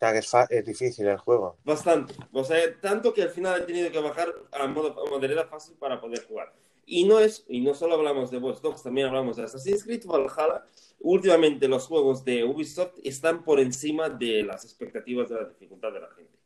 Que 0.00 0.18
es, 0.18 0.32
es, 0.50 0.64
difícil 0.66 1.06
el 1.06 1.18
juego. 1.18 1.56
Bastante. 1.64 2.14
O 2.32 2.44
sea, 2.44 2.58
tanto 2.80 3.14
que 3.14 3.22
al 3.22 3.30
final 3.30 3.60
he 3.60 3.64
tenido 3.64 3.90
que 3.90 4.00
bajar 4.00 4.34
a, 4.52 4.66
modo, 4.66 5.00
a 5.00 5.08
modalidad 5.08 5.48
fácil 5.48 5.76
para 5.76 6.00
poder 6.00 6.26
jugar. 6.26 6.52
Y 6.86 7.04
no 7.04 7.18
es, 7.18 7.44
y 7.48 7.60
no 7.60 7.74
solo 7.74 7.94
hablamos 7.94 8.30
de 8.30 8.38
Watch 8.38 8.60
Dogs, 8.60 8.82
también 8.82 9.06
hablamos 9.06 9.36
de 9.36 9.44
Assassin's 9.44 9.84
Creed 9.84 10.04
Valhalla. 10.04 10.64
Últimamente 11.00 11.68
los 11.68 11.86
juegos 11.86 12.24
de 12.24 12.44
Ubisoft 12.44 12.98
están 13.02 13.42
por 13.44 13.60
encima 13.60 14.10
de 14.10 14.42
las 14.42 14.64
expectativas 14.64 15.28
de 15.28 15.36
la 15.36 15.44
dificultad 15.44 15.92
de 15.92 16.00
la 16.00 16.08
gente. 16.10 16.38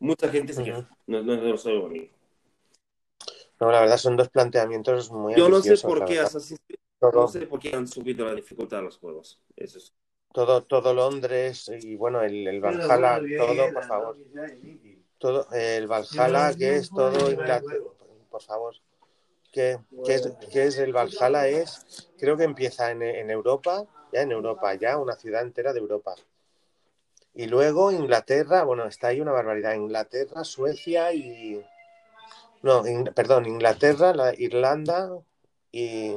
Mucha 0.00 0.28
gente 0.28 0.52
se 0.52 0.64
queja, 0.64 0.78
uh 0.78 0.82
-huh. 0.82 0.96
no, 1.06 1.22
no, 1.22 1.36
no 1.36 1.56
soy 1.56 1.78
bonito. 1.78 2.14
No, 3.60 3.70
la 3.70 3.80
verdad 3.80 3.96
son 3.96 4.16
dos 4.16 4.28
planteamientos 4.28 5.10
muy 5.12 5.34
Yo 5.36 5.48
no 5.48 5.62
sé 5.62 5.76
por 5.78 6.04
qué 6.04 6.18
Assassin's 6.18 6.60
Creed, 6.66 6.80
no 7.12 7.28
sé 7.28 7.46
por 7.46 7.60
qué 7.60 7.74
han 7.74 7.86
subido 7.86 8.26
la 8.26 8.34
dificultad 8.34 8.78
de 8.78 8.82
los 8.84 8.98
juegos. 8.98 9.40
Eso 9.56 9.78
es. 9.78 9.94
Todo, 10.34 10.64
todo 10.64 10.92
Londres 10.92 11.70
y 11.80 11.94
bueno, 11.94 12.20
el, 12.20 12.48
el 12.48 12.60
Valhalla, 12.60 13.20
todo, 13.38 13.72
por 13.72 13.84
favor. 13.84 14.16
Todo, 15.16 15.46
el 15.52 15.86
Valhalla, 15.86 16.52
que 16.58 16.74
es 16.74 16.90
todo 16.90 17.30
Inglaterra, 17.30 17.84
por 18.28 18.42
favor. 18.42 18.74
Que, 19.52 19.78
que, 20.04 20.14
es, 20.14 20.32
que 20.50 20.64
es 20.64 20.78
el 20.78 20.92
Valhalla 20.92 21.46
es, 21.46 22.10
creo 22.18 22.36
que 22.36 22.42
empieza 22.42 22.90
en, 22.90 23.02
en 23.04 23.30
Europa, 23.30 23.86
ya 24.12 24.22
en 24.22 24.32
Europa, 24.32 24.74
ya 24.74 24.98
una 24.98 25.14
ciudad 25.14 25.42
entera 25.42 25.72
de 25.72 25.78
Europa. 25.78 26.16
Y 27.32 27.46
luego 27.46 27.92
Inglaterra, 27.92 28.64
bueno, 28.64 28.86
está 28.86 29.08
ahí 29.08 29.20
una 29.20 29.30
barbaridad. 29.30 29.74
Inglaterra, 29.74 30.42
Suecia 30.42 31.12
y. 31.12 31.64
No, 32.62 32.84
in, 32.88 33.04
perdón, 33.14 33.46
Inglaterra, 33.46 34.12
la 34.12 34.34
Irlanda 34.34 35.10
y. 35.70 36.12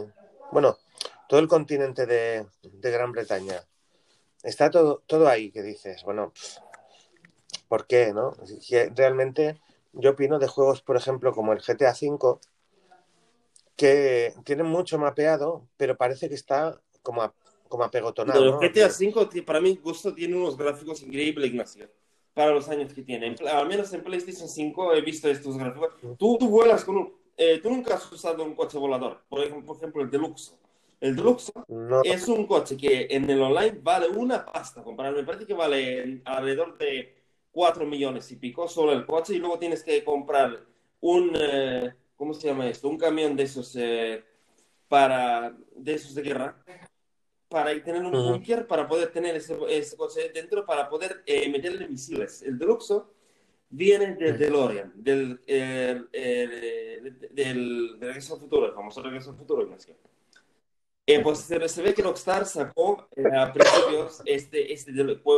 Bueno, 0.52 0.80
todo 1.30 1.40
el 1.40 1.48
continente 1.48 2.08
de, 2.08 2.48
de 2.64 2.92
Gran 2.92 3.12
Bretaña. 3.12 3.62
Está 4.44 4.70
todo, 4.70 5.04
todo 5.08 5.28
ahí 5.28 5.52
que 5.52 5.64
dices, 5.64 6.04
bueno, 6.04 6.32
¿por 7.68 7.88
qué? 7.88 8.14
No? 8.14 8.34
Realmente 8.96 9.60
yo 9.94 10.12
opino 10.12 10.40
de 10.40 10.48
juegos, 10.48 10.82
por 10.82 10.96
ejemplo, 10.96 11.34
como 11.34 11.54
el 11.54 11.60
GTA 11.60 11.92
V, 12.00 12.40
que 13.76 14.34
tienen 14.44 14.66
mucho 14.66 14.98
mapeado, 14.98 15.68
pero 15.78 15.98
parece 15.98 16.30
que 16.30 16.36
está 16.36 16.80
como, 17.02 17.22
a, 17.22 17.34
como 17.68 17.84
apegotonado. 17.84 18.60
El 18.62 18.70
GTA 18.70 18.88
V, 18.88 19.44
para 19.44 19.62
mi 19.62 19.76
gusto, 19.78 20.14
tiene 20.14 20.36
unos 20.36 20.58
gráficos 20.58 21.02
increíbles, 21.02 21.50
Ignacio, 21.50 21.90
para 22.34 22.52
los 22.52 22.68
años 22.70 22.94
que 22.94 23.04
tiene. 23.04 23.36
Al 23.52 23.68
menos 23.68 23.94
en 23.94 24.04
PlayStation 24.04 24.48
5 24.48 24.94
he 24.94 25.02
visto 25.02 25.30
estos 25.30 25.58
gráficos. 25.58 25.94
Tú, 26.18 26.38
tú 26.38 26.50
vuelas 26.50 26.84
con 26.84 26.98
un... 26.98 27.14
Eh, 27.36 27.60
tú 27.62 27.70
nunca 27.70 27.96
has 27.96 28.12
usado 28.12 28.44
un 28.44 28.56
coche 28.56 28.80
volador, 28.80 29.22
por 29.30 29.42
ejemplo, 29.42 29.66
por 29.66 29.78
ejemplo 29.78 30.02
el 30.02 30.10
Deluxe. 30.10 30.56
El 31.00 31.16
Deluxe 31.16 31.52
no. 31.68 32.02
es 32.04 32.28
un 32.28 32.48
coche 32.48 32.76
que 32.76 33.08
en 33.10 33.30
el 33.30 33.42
online 33.42 33.80
vale 33.82 34.08
una 34.08 34.46
pasta 34.46 34.84
comprar. 34.84 35.14
Me 35.14 35.24
parece 35.24 35.46
que 35.46 35.54
vale 35.54 36.22
alrededor 36.26 36.78
de 36.78 37.16
4 37.52 37.86
millones 37.86 38.32
y 38.32 38.36
pico 38.38 38.68
solo 38.68 38.94
el 38.94 39.06
coche 39.06 39.36
y 39.36 39.38
luego 39.40 39.60
tienes 39.60 39.84
que 39.84 40.04
comprar 40.04 40.60
un... 41.02 41.32
Eh, 41.36 41.94
¿cómo 42.18 42.34
se 42.34 42.48
llama 42.48 42.68
esto? 42.68 42.90
Un 42.90 42.98
camión 42.98 43.36
de 43.36 43.44
esos 43.44 43.74
eh, 43.76 44.24
para 44.90 45.56
de 45.76 45.94
esos 45.94 46.16
de 46.16 46.24
guerra 46.24 46.58
para 47.48 47.72
tener 47.82 48.04
un 48.04 48.14
uh 48.14 48.20
-huh. 48.20 48.32
búnker 48.34 48.68
para 48.68 48.88
poder 48.88 49.10
tener 49.12 49.36
ese, 49.36 49.58
ese, 49.70 49.96
coche 49.96 50.30
dentro 50.34 50.66
para 50.66 50.90
poder 50.90 51.24
eh, 51.26 51.48
meterle 51.50 51.88
misiles. 51.88 52.42
El 52.42 52.58
Deluxo 52.58 53.14
viene 53.70 54.16
del 54.16 54.38
DeLorean, 54.38 54.92
del, 54.96 55.40
eh, 55.48 56.02
del, 56.12 57.20
del, 57.32 57.32
del 57.32 57.98
Regreso 58.02 58.34
al 58.34 58.42
Futuro, 58.42 58.66
el 58.66 58.74
famoso 58.74 59.02
Regreso 59.02 59.30
al 59.30 59.38
Futuro, 59.38 59.62
Ignacio. 59.64 59.96
Eh, 61.10 61.22
pues 61.22 61.40
se, 61.40 61.70
se, 61.70 61.82
ve 61.82 61.94
que 61.94 62.02
Rockstar 62.02 62.46
sacó 62.46 63.08
a 63.34 63.54
principios 63.54 64.22
este, 64.26 64.74
este, 64.74 64.92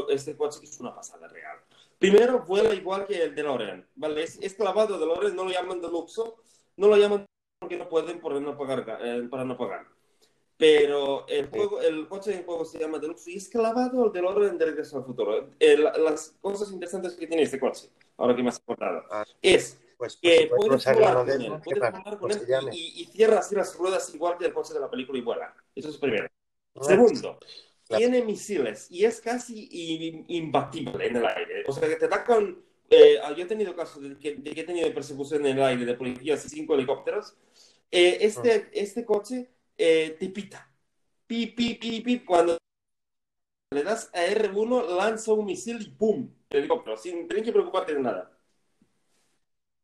este 0.10 0.36
coche 0.36 0.60
que 0.60 0.66
es 0.66 0.80
una 0.80 0.96
pasada 0.96 1.28
real. 1.28 1.60
Primero, 2.00 2.44
vuela 2.44 2.74
igual 2.74 3.06
que 3.06 3.22
el 3.22 3.36
DeLorean, 3.36 3.88
¿vale? 3.96 4.24
Es, 4.24 4.40
es 4.42 4.56
clavado 4.56 4.98
DeLorean, 4.98 5.36
no 5.36 5.44
lo 5.44 5.52
llaman 5.52 5.80
Deluxo, 5.80 6.38
no 6.76 6.88
lo 6.88 6.98
llaman 6.98 7.24
porque 7.60 7.78
no 7.78 7.88
pueden 7.88 8.20
por 8.20 8.42
no 8.42 8.58
pagar, 8.58 9.00
eh, 9.04 9.28
para 9.30 9.46
no 9.46 9.56
pagar. 9.56 9.86
Pero 10.58 11.28
el, 11.28 11.50
juego, 11.50 11.80
el 11.82 12.08
coche 12.08 12.32
del 12.32 12.46
juego 12.46 12.66
se 12.66 12.80
llama 12.80 12.98
Deluxe 12.98 13.28
y 13.28 13.38
es 13.38 13.48
clavado 13.48 14.06
al 14.06 14.12
DeLorean 14.12 14.58
de 14.58 14.66
Regreso 14.66 14.98
al 14.98 15.06
Futuro. 15.06 15.52
El, 15.60 15.84
las 15.84 16.36
cosas 16.42 16.72
interesantes 16.72 17.14
que 17.14 17.28
tiene 17.28 17.44
este 17.44 17.60
coche, 17.60 17.90
ahora 18.18 18.36
que 18.36 18.42
me 18.42 18.50
has 18.50 18.58
acordado, 18.58 19.04
ah, 19.12 19.24
es 19.40 19.80
pues, 20.00 20.16
que 20.16 20.50
puedes 20.56 20.86
volar 20.86 21.14
con 21.14 21.30
él, 21.30 21.62
puedes 21.62 21.92
volar 21.92 22.18
con 22.18 22.32
él 22.32 22.40
y, 22.72 23.02
y, 23.02 23.06
cierra 23.08 23.40
así 23.40 23.54
las 23.54 23.76
ruedas 23.76 24.16
igual 24.16 24.38
que 24.38 24.46
el 24.46 24.54
coche 24.54 24.74
de 24.74 24.80
la 24.80 24.90
película 24.90 25.20
y 25.20 25.22
vuela. 25.22 25.54
Eso 25.76 25.90
es 25.90 25.98
primero. 25.98 26.30
Ah, 26.76 26.84
Segundo, 26.86 27.38
claro. 27.86 28.00
tiene 28.00 28.24
misiles 28.24 28.90
y 28.90 29.04
es 29.04 29.20
casi 29.20 29.68
imbatible 30.30 31.06
en 31.06 31.18
el 31.18 31.26
aire. 31.26 31.64
O 31.68 31.74
sea, 31.74 31.90
que 31.90 31.98
te 31.98 32.06
atacan 32.06 32.64
eh, 32.90 33.20
yo 33.36 33.44
he 33.44 33.48
tenido 33.48 33.76
casos 33.76 34.02
de 34.02 34.18
que, 34.18 34.36
de 34.36 34.52
que, 34.52 34.62
he 34.62 34.64
tenido 34.64 34.92
persecución 34.94 35.46
en 35.46 35.58
el 35.58 35.64
aire 35.64 35.86
de 35.86 35.94
policías 35.96 36.46
y 36.46 36.50
cinco 36.50 36.76
helicópteros. 36.76 37.36
Eh, 37.92 38.20
este, 38.22 38.58
oh. 38.58 38.70
este 38.72 39.06
coche 39.06 39.50
eh, 39.78 40.16
te 40.18 40.30
pita. 40.30 40.72
Pi, 41.28 41.48
pi, 41.48 41.76
pi, 41.76 42.02
pi. 42.02 42.20
Cuando 42.22 42.58
le 43.72 43.84
das 43.84 44.10
a 44.14 44.26
R1, 44.26 44.96
lanza 44.96 45.34
un 45.34 45.46
misil 45.46 45.82
y 45.82 45.90
¡pum! 45.90 46.32
El 46.50 46.60
helicóptero, 46.60 46.98
sin 46.98 47.28
tener 47.28 47.44
que 47.44 47.52
preocuparte 47.52 47.94
de 47.94 48.00
nada. 48.00 48.32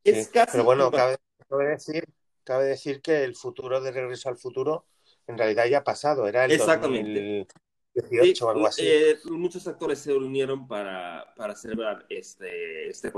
Es 0.05 0.27
sí, 0.27 0.31
casi. 0.31 0.51
Pero 0.53 0.63
bueno, 0.63 0.91
cabe, 0.91 1.17
cabe, 1.49 1.69
decir, 1.69 2.05
cabe 2.43 2.65
decir 2.65 3.01
que 3.01 3.23
el 3.23 3.35
futuro 3.35 3.81
de 3.81 3.91
Regreso 3.91 4.29
al 4.29 4.37
Futuro 4.37 4.85
en 5.27 5.37
realidad 5.37 5.65
ya 5.65 5.79
ha 5.79 5.83
pasado. 5.83 6.27
Era 6.27 6.45
el 6.45 6.51
Exactamente. 6.51 7.47
2018 7.95 8.45
o 8.45 8.49
algo 8.49 8.67
así. 8.67 8.83
Eh, 8.85 9.17
muchos 9.25 9.67
actores 9.67 9.99
se 9.99 10.13
unieron 10.13 10.67
para, 10.67 11.33
para 11.35 11.55
celebrar 11.55 12.05
este, 12.09 12.89
este. 12.89 13.11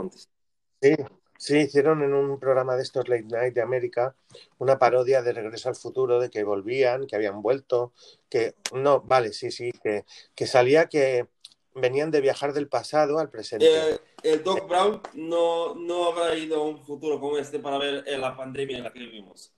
Sí, 0.82 0.96
sí, 1.38 1.58
hicieron 1.58 2.04
en 2.04 2.14
un 2.14 2.40
programa 2.40 2.76
de 2.76 2.84
estos 2.84 3.10
Late 3.10 3.24
Night 3.24 3.54
de 3.54 3.62
América 3.62 4.16
una 4.60 4.78
parodia 4.78 5.22
de 5.22 5.34
Regreso 5.34 5.70
al 5.70 5.76
Futuro, 5.76 6.20
de 6.20 6.30
que 6.30 6.44
volvían, 6.44 7.08
que 7.08 7.16
habían 7.16 7.42
vuelto, 7.42 7.94
que 8.30 8.56
no, 8.74 9.02
vale, 9.02 9.34
sí, 9.34 9.52
sí, 9.52 9.72
que, 9.84 10.06
que 10.36 10.48
salía 10.48 10.88
que 10.88 11.28
venían 11.74 12.12
de 12.12 12.22
viajar 12.22 12.54
del 12.54 12.68
pasado 12.68 13.20
al 13.20 13.30
presente. 13.30 13.66
Eh, 13.68 14.00
el 14.34 14.44
Doc 14.44 14.68
Brown 14.68 15.02
no, 15.14 15.76
no 15.76 16.10
habrá 16.10 16.36
ido 16.36 16.62
a 16.62 16.64
un 16.66 16.84
futuro 16.84 17.20
como 17.20 17.38
este 17.38 17.60
para 17.60 17.78
ver 17.78 18.04
la 18.20 18.36
pandemia 18.36 18.78
en 18.78 18.84
la 18.84 18.92
que 18.92 19.00
vivimos. 19.00 19.54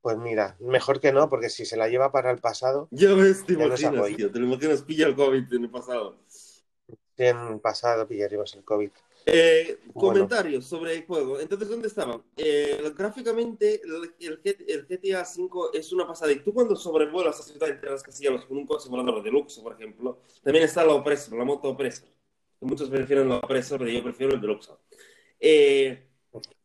Pues 0.00 0.18
mira, 0.18 0.56
mejor 0.60 1.00
que 1.00 1.12
no, 1.12 1.28
porque 1.28 1.48
si 1.48 1.66
se 1.66 1.76
la 1.76 1.88
lleva 1.88 2.12
para 2.12 2.30
el 2.30 2.38
pasado. 2.38 2.86
Ya 2.92 3.12
ves, 3.14 3.44
te 3.44 3.54
imaginas, 3.54 4.06
tío, 4.14 4.30
te 4.30 4.38
lo 4.38 4.46
imaginas, 4.46 4.82
pilla 4.82 5.06
el 5.06 5.16
COVID 5.16 5.52
en 5.52 5.64
el 5.64 5.70
pasado. 5.70 6.16
En 7.16 7.36
el 7.38 7.60
pasado 7.60 8.06
pillaríamos 8.06 8.54
el 8.54 8.62
COVID. 8.62 8.90
Eh, 9.28 9.80
bueno. 9.86 10.14
Comentarios 10.14 10.66
sobre 10.66 10.94
el 10.94 11.06
juego. 11.06 11.40
Entonces, 11.40 11.68
¿dónde 11.68 11.88
estaba? 11.88 12.22
Eh, 12.36 12.92
gráficamente, 12.96 13.80
el, 13.82 14.38
el, 14.44 14.86
GTA 14.86 15.26
V 15.36 15.70
es 15.76 15.92
una 15.92 16.06
pasada. 16.06 16.30
Y 16.30 16.38
tú 16.38 16.54
cuando 16.54 16.76
sobrevuelas 16.76 17.40
a 17.40 17.42
ciudad 17.42 17.70
entre 17.70 17.90
las 17.90 18.04
casillas 18.04 18.44
con 18.44 18.58
un 18.58 18.66
coche 18.66 18.88
volador 18.88 19.24
de 19.24 19.30
luxo, 19.32 19.60
por 19.62 19.72
ejemplo, 19.72 20.20
también 20.44 20.66
está 20.66 20.84
la 20.84 20.92
Oppressor, 20.92 21.36
la 21.36 21.44
moto 21.44 21.70
Oppressor. 21.70 22.15
Muchos 22.60 22.88
prefieren 22.88 23.28
la 23.28 23.36
Oppressor, 23.36 23.78
pero 23.78 23.90
yo 23.90 24.02
prefiero 24.02 24.34
el 24.34 24.40
Deluxe. 24.40 24.72
Eh, 25.38 26.06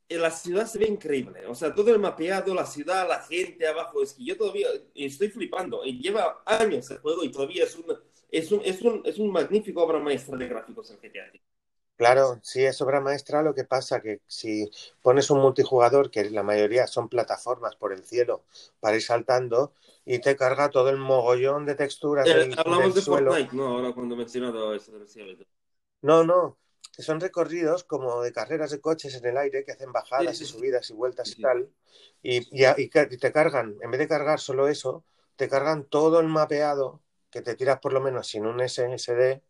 la 0.09 0.31
ciudad 0.31 0.65
se 0.65 0.79
ve 0.79 0.87
increíble. 0.87 1.45
O 1.47 1.55
sea, 1.55 1.73
todo 1.73 1.91
el 1.91 1.99
mapeado, 1.99 2.53
la 2.53 2.65
ciudad, 2.65 3.07
la 3.07 3.21
gente 3.21 3.67
abajo. 3.67 4.01
Es 4.01 4.13
que 4.13 4.25
yo 4.25 4.37
todavía 4.37 4.67
estoy 4.95 5.29
flipando. 5.29 5.85
Y 5.85 6.01
lleva 6.01 6.41
años 6.45 6.89
el 6.91 6.99
juego 6.99 7.23
y 7.23 7.31
todavía 7.31 7.63
es, 7.63 7.75
una, 7.75 7.99
es, 8.29 8.51
un, 8.51 8.61
es, 8.63 8.81
un, 8.81 9.01
es 9.05 9.19
un 9.19 9.31
magnífico 9.31 9.83
obra 9.83 9.99
maestra 9.99 10.37
de 10.37 10.47
gráficos 10.47 10.91
el 10.91 10.97
GTA. 10.97 11.31
Claro, 11.97 12.39
sí, 12.41 12.63
es 12.63 12.81
obra 12.81 12.99
maestra. 12.99 13.43
Lo 13.43 13.53
que 13.53 13.63
pasa 13.63 14.01
que 14.01 14.21
si 14.25 14.69
pones 15.01 15.29
un 15.29 15.39
multijugador, 15.39 16.09
que 16.09 16.29
la 16.29 16.41
mayoría 16.41 16.87
son 16.87 17.09
plataformas 17.09 17.75
por 17.75 17.93
el 17.93 18.03
cielo 18.03 18.43
para 18.79 18.95
ir 18.95 19.03
saltando, 19.03 19.73
y 20.03 20.19
te 20.19 20.35
carga 20.35 20.69
todo 20.69 20.89
el 20.89 20.97
mogollón 20.97 21.65
de 21.65 21.75
texturas. 21.75 22.27
Eh, 22.27 22.33
del, 22.33 22.55
hablamos 22.57 22.85
del 22.85 22.93
de 22.95 23.01
suelo. 23.01 23.31
Fortnite, 23.31 23.55
¿no? 23.55 23.67
Ahora 23.67 23.93
cuando 23.93 24.15
mencionado 24.15 24.73
eso. 24.73 24.91
No, 26.01 26.23
no 26.23 26.57
que 26.91 27.03
son 27.03 27.19
recorridos 27.19 27.83
como 27.83 28.21
de 28.21 28.33
carreras 28.33 28.71
de 28.71 28.81
coches 28.81 29.15
en 29.15 29.25
el 29.25 29.37
aire 29.37 29.63
que 29.63 29.71
hacen 29.71 29.91
bajadas 29.91 30.37
sí, 30.37 30.45
sí, 30.45 30.55
y 30.55 30.57
subidas 30.57 30.89
y 30.89 30.93
vueltas 30.93 31.29
y 31.37 31.41
tal. 31.41 31.69
Y, 32.21 32.37
y, 32.51 32.65
y, 32.77 32.89
te 32.89 33.31
cargan, 33.31 33.77
en 33.81 33.91
vez 33.91 33.99
de 33.99 34.07
cargar 34.07 34.39
solo 34.39 34.67
eso, 34.67 35.05
te 35.35 35.47
cargan 35.47 35.85
todo 35.85 36.19
el 36.19 36.27
mapeado 36.27 37.01
que 37.29 37.41
te 37.41 37.55
tiras 37.55 37.79
por 37.79 37.93
lo 37.93 38.01
menos 38.01 38.27
sin 38.27 38.45
un 38.45 38.59
SSD, 38.59 39.41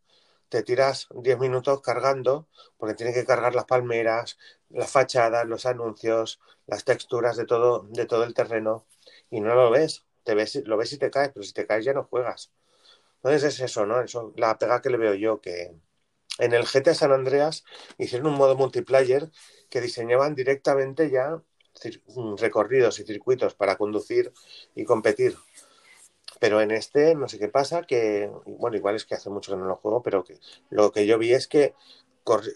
te 0.48 0.62
tiras 0.62 1.08
10 1.10 1.38
minutos 1.38 1.80
cargando, 1.80 2.46
porque 2.76 2.94
tiene 2.94 3.12
que 3.12 3.24
cargar 3.24 3.54
las 3.54 3.64
palmeras, 3.64 4.38
las 4.68 4.90
fachadas, 4.90 5.46
los 5.46 5.66
anuncios, 5.66 6.40
las 6.66 6.84
texturas 6.84 7.36
de 7.36 7.44
todo, 7.44 7.86
de 7.90 8.06
todo 8.06 8.24
el 8.24 8.34
terreno, 8.34 8.86
y 9.30 9.40
no 9.40 9.54
lo 9.54 9.70
ves. 9.70 10.04
Te 10.22 10.34
ves, 10.36 10.54
lo 10.66 10.76
ves 10.76 10.92
y 10.92 10.98
te 10.98 11.10
caes, 11.10 11.30
pero 11.34 11.42
si 11.42 11.52
te 11.52 11.66
caes 11.66 11.84
ya 11.84 11.92
no 11.92 12.04
juegas. 12.04 12.52
Entonces 13.16 13.54
es 13.54 13.60
eso, 13.60 13.86
¿no? 13.86 14.00
Eso, 14.00 14.32
la 14.36 14.56
pega 14.58 14.80
que 14.80 14.90
le 14.90 14.98
veo 14.98 15.14
yo, 15.14 15.40
que, 15.40 15.74
en 16.38 16.52
el 16.54 16.64
GTA 16.64 16.94
San 16.94 17.12
Andreas 17.12 17.64
hicieron 17.98 18.28
un 18.28 18.38
modo 18.38 18.56
multiplayer 18.56 19.30
que 19.70 19.80
diseñaban 19.80 20.34
directamente 20.34 21.10
ya 21.10 21.42
recorridos 22.38 22.98
y 23.00 23.04
circuitos 23.04 23.54
para 23.54 23.76
conducir 23.76 24.32
y 24.74 24.84
competir. 24.84 25.36
Pero 26.40 26.60
en 26.60 26.70
este, 26.72 27.14
no 27.14 27.28
sé 27.28 27.38
qué 27.38 27.48
pasa, 27.48 27.82
que, 27.82 28.30
bueno, 28.46 28.76
igual 28.76 28.96
es 28.96 29.04
que 29.04 29.14
hace 29.14 29.30
mucho 29.30 29.52
que 29.52 29.58
no 29.58 29.66
lo 29.66 29.76
juego, 29.76 30.02
pero 30.02 30.24
que, 30.24 30.38
lo 30.70 30.90
que 30.90 31.06
yo 31.06 31.18
vi 31.18 31.32
es 31.32 31.46
que 31.46 31.74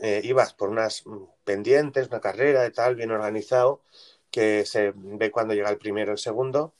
eh, 0.00 0.20
ibas 0.24 0.54
por 0.54 0.70
unas 0.70 1.04
pendientes, 1.44 2.08
una 2.08 2.20
carrera 2.20 2.66
y 2.66 2.72
tal, 2.72 2.96
bien 2.96 3.10
organizado, 3.10 3.82
que 4.30 4.66
se 4.66 4.92
ve 4.94 5.30
cuando 5.30 5.54
llega 5.54 5.70
el 5.70 5.78
primero, 5.78 6.12
el 6.12 6.18
segundo, 6.18 6.74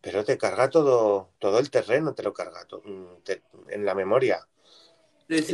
pero 0.00 0.24
te 0.24 0.38
carga 0.38 0.70
todo, 0.70 1.30
todo 1.38 1.58
el 1.58 1.70
terreno, 1.70 2.14
te 2.14 2.22
lo 2.22 2.32
carga 2.34 2.66
en 3.68 3.84
la 3.84 3.94
memoria. 3.94 4.46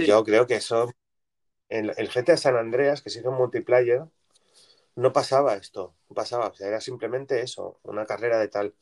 Yo 0.06 0.24
creo 0.24 0.46
que 0.46 0.56
eso, 0.56 0.92
en 1.68 1.92
el 1.96 2.08
GTA 2.08 2.36
San 2.36 2.56
Andreas, 2.56 3.02
que 3.02 3.10
se 3.10 3.20
hizo 3.20 3.30
un 3.30 3.36
multiplayer, 3.36 4.04
no 4.96 5.12
pasaba 5.12 5.54
esto, 5.54 5.94
no 6.08 6.14
pasaba, 6.14 6.48
o 6.48 6.54
sea, 6.54 6.68
era 6.68 6.80
simplemente 6.80 7.40
eso, 7.40 7.78
una 7.84 8.04
carrera 8.04 8.38
de 8.38 8.48
tal. 8.48 8.74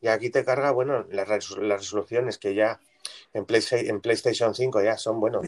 Y 0.00 0.08
aquí 0.08 0.30
te 0.30 0.44
carga, 0.44 0.70
bueno, 0.70 1.06
las, 1.10 1.28
resoluciones 1.28 2.38
que 2.38 2.54
ya 2.54 2.80
en, 3.34 3.46
en 3.48 4.00
PlayStation 4.00 4.54
5 4.54 4.82
ya 4.82 4.96
son, 4.96 5.20
bueno, 5.20 5.42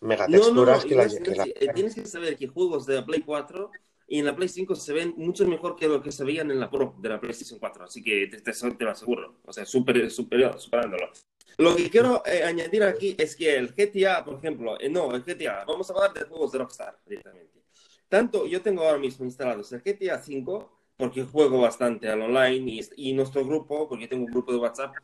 megatexturas 0.00 0.84
que, 0.84 0.94
eh, 0.94 1.68
Tienes 1.74 1.94
que 1.94 2.06
saber 2.06 2.36
que 2.36 2.46
juegos 2.46 2.86
de 2.86 2.96
la 2.96 3.04
Play 3.04 3.22
4 3.22 3.70
y 4.08 4.20
en 4.20 4.26
la 4.26 4.36
Play 4.36 4.48
5 4.48 4.74
se 4.74 4.92
ven 4.92 5.14
mucho 5.16 5.46
mejor 5.46 5.76
que 5.76 5.88
lo 5.88 6.02
que 6.02 6.12
se 6.12 6.24
veían 6.24 6.50
en 6.50 6.60
la 6.60 6.70
Pro 6.70 6.94
de 6.98 7.08
la 7.08 7.20
PlayStation 7.20 7.58
4, 7.58 7.84
así 7.84 8.02
que 8.02 8.28
te, 8.28 8.40
te, 8.40 8.84
lo 8.84 8.90
aseguro, 8.90 9.40
o 9.44 9.52
sea, 9.52 9.66
super, 9.66 10.10
superior, 10.10 10.58
superándolo. 10.60 11.10
Lo 11.58 11.74
que 11.74 11.88
quiero 11.90 12.22
eh, 12.26 12.42
añadir 12.44 12.82
aquí 12.82 13.14
es 13.18 13.34
que 13.36 13.56
el 13.56 13.74
GTA, 13.74 14.24
por 14.24 14.34
ejemplo, 14.38 14.78
eh, 14.80 14.88
no, 14.90 15.14
el 15.14 15.24
GTA, 15.24 15.64
vamos 15.64 15.90
a 15.90 15.94
hablar 15.94 16.12
de 16.14 16.24
juegos 16.24 16.52
de 16.52 16.58
Rockstar 16.58 16.98
directamente. 17.06 17.62
Tanto 18.08 18.46
yo 18.46 18.62
tengo 18.62 18.82
ahora 18.82 18.98
mismo 18.98 19.24
instalados 19.24 19.72
el 19.72 19.82
GTA 19.82 20.18
5, 20.22 20.70
porque 20.96 21.24
juego 21.24 21.60
bastante 21.62 22.08
al 22.08 22.20
online, 22.22 22.70
y, 22.96 23.10
y 23.10 23.12
nuestro 23.14 23.44
grupo, 23.44 23.88
porque 23.88 24.06
tengo 24.08 24.24
un 24.26 24.32
grupo 24.32 24.52
de 24.52 24.58
WhatsApp, 24.58 24.96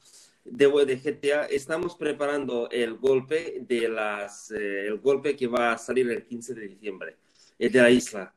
de, 0.45 0.67
de 0.87 0.99
GTA, 1.01 1.45
estamos 1.47 1.97
preparando 1.97 2.69
el 2.71 2.95
golpe 2.99 3.59
de 3.67 3.89
las, 3.89 4.51
eh, 4.51 4.87
el 4.87 4.99
golpe 5.01 5.37
que 5.37 5.47
va 5.47 5.73
a 5.73 5.79
salir 5.79 6.11
el 6.11 6.25
15 6.27 6.55
de 6.55 6.69
diciembre, 6.69 7.17
el 7.59 7.73
de 7.73 7.81
la 7.83 7.91
isla, 7.91 8.35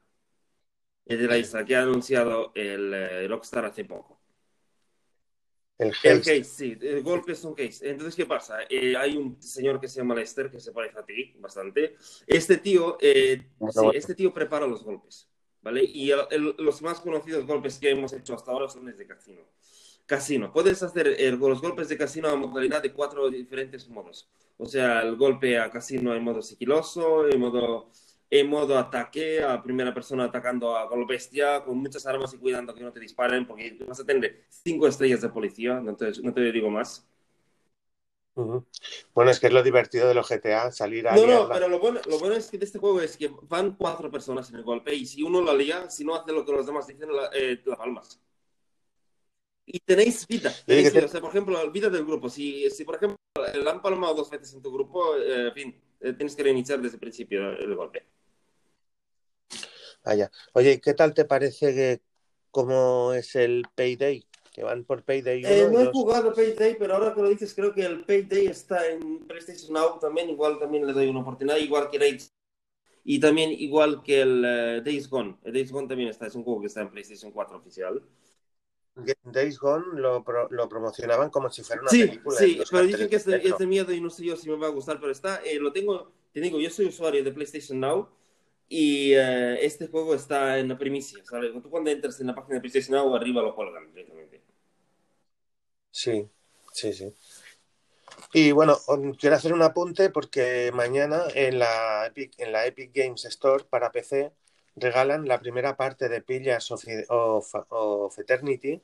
el 1.05 1.17
de 1.19 1.27
la 1.27 1.37
isla 1.37 1.65
que 1.65 1.75
ha 1.75 1.81
anunciado 1.83 2.51
el 2.55 3.27
Rockstar 3.29 3.65
hace 3.65 3.85
poco. 3.85 4.14
El 5.77 5.91
case. 5.91 6.43
sí, 6.43 6.77
el 6.81 7.03
golpe 7.03 7.33
es 7.33 7.43
un 7.43 7.53
case. 7.53 7.89
Entonces, 7.89 8.15
¿qué 8.15 8.25
pasa? 8.25 8.59
Eh, 8.69 8.95
hay 8.95 9.17
un 9.17 9.41
señor 9.41 9.79
que 9.79 9.89
se 9.89 9.99
llama 9.99 10.15
Lester, 10.15 10.49
que 10.49 10.59
se 10.59 10.71
parece 10.71 10.99
a 10.99 11.05
ti 11.05 11.33
bastante. 11.37 11.95
Este 12.25 12.57
tío, 12.57 12.97
eh, 13.01 13.41
este 13.93 14.15
tío 14.15 14.33
prepara 14.33 14.65
los 14.67 14.83
golpes, 14.83 15.27
¿vale? 15.61 15.83
Y 15.83 16.11
los 16.57 16.81
más 16.81 17.01
conocidos 17.01 17.45
golpes 17.45 17.77
que 17.77 17.89
hemos 17.89 18.13
hecho 18.13 18.35
hasta 18.35 18.51
ahora 18.51 18.69
son 18.69 18.85
los 18.85 18.97
de 18.97 19.05
casino. 19.05 19.41
Casino. 20.05 20.53
Puedes 20.53 20.83
hacer 20.83 21.17
los 21.33 21.61
golpes 21.61 21.89
de 21.89 21.97
casino 21.97 22.29
a 22.29 22.35
modalidad 22.35 22.81
de 22.81 22.93
cuatro 22.93 23.29
diferentes 23.29 23.89
modos. 23.89 24.29
O 24.57 24.65
sea, 24.65 25.01
el 25.01 25.15
golpe 25.17 25.59
a 25.59 25.69
casino 25.71 26.15
en 26.15 26.23
modo 26.23 26.41
sigiloso, 26.41 27.27
en 27.27 27.39
modo 27.39 27.89
en 28.29 28.49
modo 28.49 28.77
ataque, 28.77 29.43
a 29.43 29.61
primera 29.61 29.93
persona 29.93 30.25
atacando 30.25 30.75
a 30.75 30.93
lo 30.95 31.05
bestia, 31.05 31.63
con 31.63 31.77
muchas 31.77 32.05
armas 32.05 32.33
y 32.33 32.37
cuidando 32.37 32.73
que 32.73 32.81
no 32.81 32.91
te 32.91 32.99
disparen, 32.99 33.45
porque 33.45 33.77
vas 33.87 33.99
a 33.99 34.05
tener 34.05 34.45
cinco 34.49 34.87
estrellas 34.87 35.21
de 35.21 35.29
policía, 35.29 35.79
no 35.79 35.95
te, 35.95 36.11
no 36.21 36.33
te 36.33 36.51
digo 36.51 36.69
más. 36.69 37.07
Bueno, 39.13 39.31
es 39.31 39.39
que 39.39 39.47
es 39.47 39.53
lo 39.53 39.63
divertido 39.63 40.09
de 40.09 40.13
los 40.13 40.27
GTA, 40.27 40.69
salir 40.71 41.07
a... 41.07 41.15
No, 41.15 41.25
no, 41.25 41.47
pero 41.47 41.69
lo 41.69 41.79
bueno, 41.79 42.01
lo 42.07 42.19
bueno 42.19 42.35
es 42.35 42.49
que 42.49 42.57
de 42.57 42.65
este 42.65 42.79
juego 42.79 42.99
es 42.99 43.15
que 43.15 43.31
van 43.43 43.75
cuatro 43.75 44.11
personas 44.11 44.49
en 44.49 44.57
el 44.57 44.63
golpe 44.63 44.93
y 44.93 45.05
si 45.05 45.23
uno 45.23 45.41
la 45.41 45.53
lía, 45.53 45.89
si 45.89 46.03
no 46.03 46.15
hace 46.15 46.33
lo 46.33 46.45
que 46.45 46.51
los 46.51 46.65
demás 46.65 46.85
dicen, 46.85 47.15
la, 47.15 47.29
eh, 47.33 47.61
la 47.63 47.77
palmas. 47.77 48.19
Y 49.65 49.79
tenéis 49.79 50.27
vida. 50.27 50.53
Tenéis 50.65 50.93
vida. 50.93 51.05
O 51.05 51.07
sea, 51.07 51.21
por 51.21 51.29
ejemplo, 51.29 51.71
vida 51.71 51.89
del 51.89 52.05
grupo. 52.05 52.29
Si, 52.29 52.69
si 52.69 52.83
por 52.83 52.95
ejemplo, 52.95 53.17
la 53.63 53.71
han 53.71 53.81
palmado 53.81 54.13
dos 54.13 54.29
veces 54.29 54.53
en 54.53 54.61
tu 54.61 54.71
grupo, 54.71 55.15
eh, 55.17 55.51
fin, 55.53 55.81
tienes 56.13 56.35
que 56.35 56.43
reiniciar 56.43 56.81
desde 56.81 56.95
el 56.95 56.99
principio 56.99 57.51
el 57.51 57.75
golpe. 57.75 58.05
Ah, 60.05 60.15
Oye, 60.53 60.79
¿qué 60.79 60.93
tal 60.93 61.13
te 61.13 61.25
parece 61.25 61.73
que 61.73 62.01
cómo 62.51 63.13
es 63.13 63.35
el 63.35 63.65
Payday? 63.73 64.23
Que 64.53 64.63
van 64.63 64.85
por 64.85 65.03
Payday. 65.03 65.43
Eh, 65.43 65.67
no 65.71 65.81
he 65.81 65.85
jugado 65.87 66.33
Payday, 66.33 66.77
pero 66.77 66.95
ahora 66.95 67.13
que 67.13 67.21
lo 67.21 67.29
dices, 67.29 67.53
creo 67.53 67.73
que 67.73 67.83
el 67.83 68.05
Payday 68.05 68.45
está 68.45 68.87
en 68.87 69.25
PlayStation 69.27 69.73
Now 69.73 69.99
también. 69.99 70.29
Igual 70.29 70.59
también 70.59 70.85
le 70.85 70.93
doy 70.93 71.07
una 71.07 71.21
oportunidad, 71.21 71.57
igual 71.57 71.89
que 71.89 71.99
Rage. 71.99 72.29
Y 73.03 73.19
también 73.19 73.51
igual 73.51 74.01
que 74.03 74.21
el 74.21 74.39
uh, 74.39 74.83
Days 74.83 75.09
Gone. 75.09 75.37
El 75.43 75.53
Days 75.53 75.71
Gone 75.71 75.87
también 75.87 76.09
está, 76.09 76.27
es 76.27 76.35
un 76.35 76.43
juego 76.43 76.61
que 76.61 76.67
está 76.67 76.81
en 76.81 76.89
PlayStation 76.89 77.31
4 77.31 77.57
oficial. 77.57 78.01
Days 79.23 79.59
Gone 79.59 79.99
lo, 79.99 80.23
lo, 80.49 80.69
promocionaban 80.69 81.29
como 81.29 81.49
si 81.49 81.63
fuera 81.63 81.81
una 81.81 81.91
sí, 81.91 82.05
película. 82.05 82.37
Sí, 82.37 82.61
pero 82.71 82.85
dicen 82.85 83.09
que 83.09 83.17
es 83.17 83.25
de, 83.25 83.67
miedo 83.67 83.91
y 83.91 83.99
no 83.99 84.09
sé 84.09 84.25
yo 84.25 84.37
si 84.37 84.49
me 84.49 84.55
va 84.55 84.67
a 84.67 84.71
gustar, 84.71 84.99
pero 84.99 85.11
está, 85.11 85.43
eh, 85.43 85.59
lo 85.59 85.73
tengo, 85.73 86.11
te 86.31 86.39
digo, 86.39 86.59
yo 86.59 86.69
soy 86.69 86.85
usuario 86.85 87.23
de 87.23 87.31
PlayStation 87.31 87.79
Now 87.79 88.07
y 88.69 89.13
uh, 89.15 89.57
este 89.59 89.87
juego 89.87 90.15
está 90.15 90.59
en 90.59 90.69
la 90.69 90.77
primicia, 90.77 91.23
¿sabes? 91.25 91.51
Tú 91.61 91.69
cuando 91.69 91.91
entras 91.91 92.19
en 92.21 92.27
la 92.27 92.35
página 92.35 92.55
de 92.55 92.61
PlayStation 92.61 92.95
Now, 92.95 93.13
arriba 93.15 93.41
lo 93.41 93.53
cuelgan 93.53 93.91
directamente. 93.93 94.41
Sí, 95.91 96.27
sí, 96.71 96.93
sí. 96.93 97.13
Y 98.33 98.51
bueno, 98.51 98.77
quiero 99.19 99.35
hacer 99.35 99.53
un 99.53 99.61
apunte 99.61 100.09
porque 100.09 100.71
mañana 100.73 101.23
en 101.33 101.59
la 101.59 102.07
Epic, 102.07 102.33
en 102.37 102.51
la 102.51 102.65
Epic 102.65 102.91
Games 102.93 103.25
Store 103.25 103.65
para 103.69 103.91
PC 103.91 104.31
regalan 104.75 105.27
la 105.27 105.39
primera 105.39 105.77
parte 105.77 106.09
de 106.09 106.21
Pillas 106.21 106.71
of, 106.71 106.83
of, 107.69 108.19
Eternity 108.19 108.81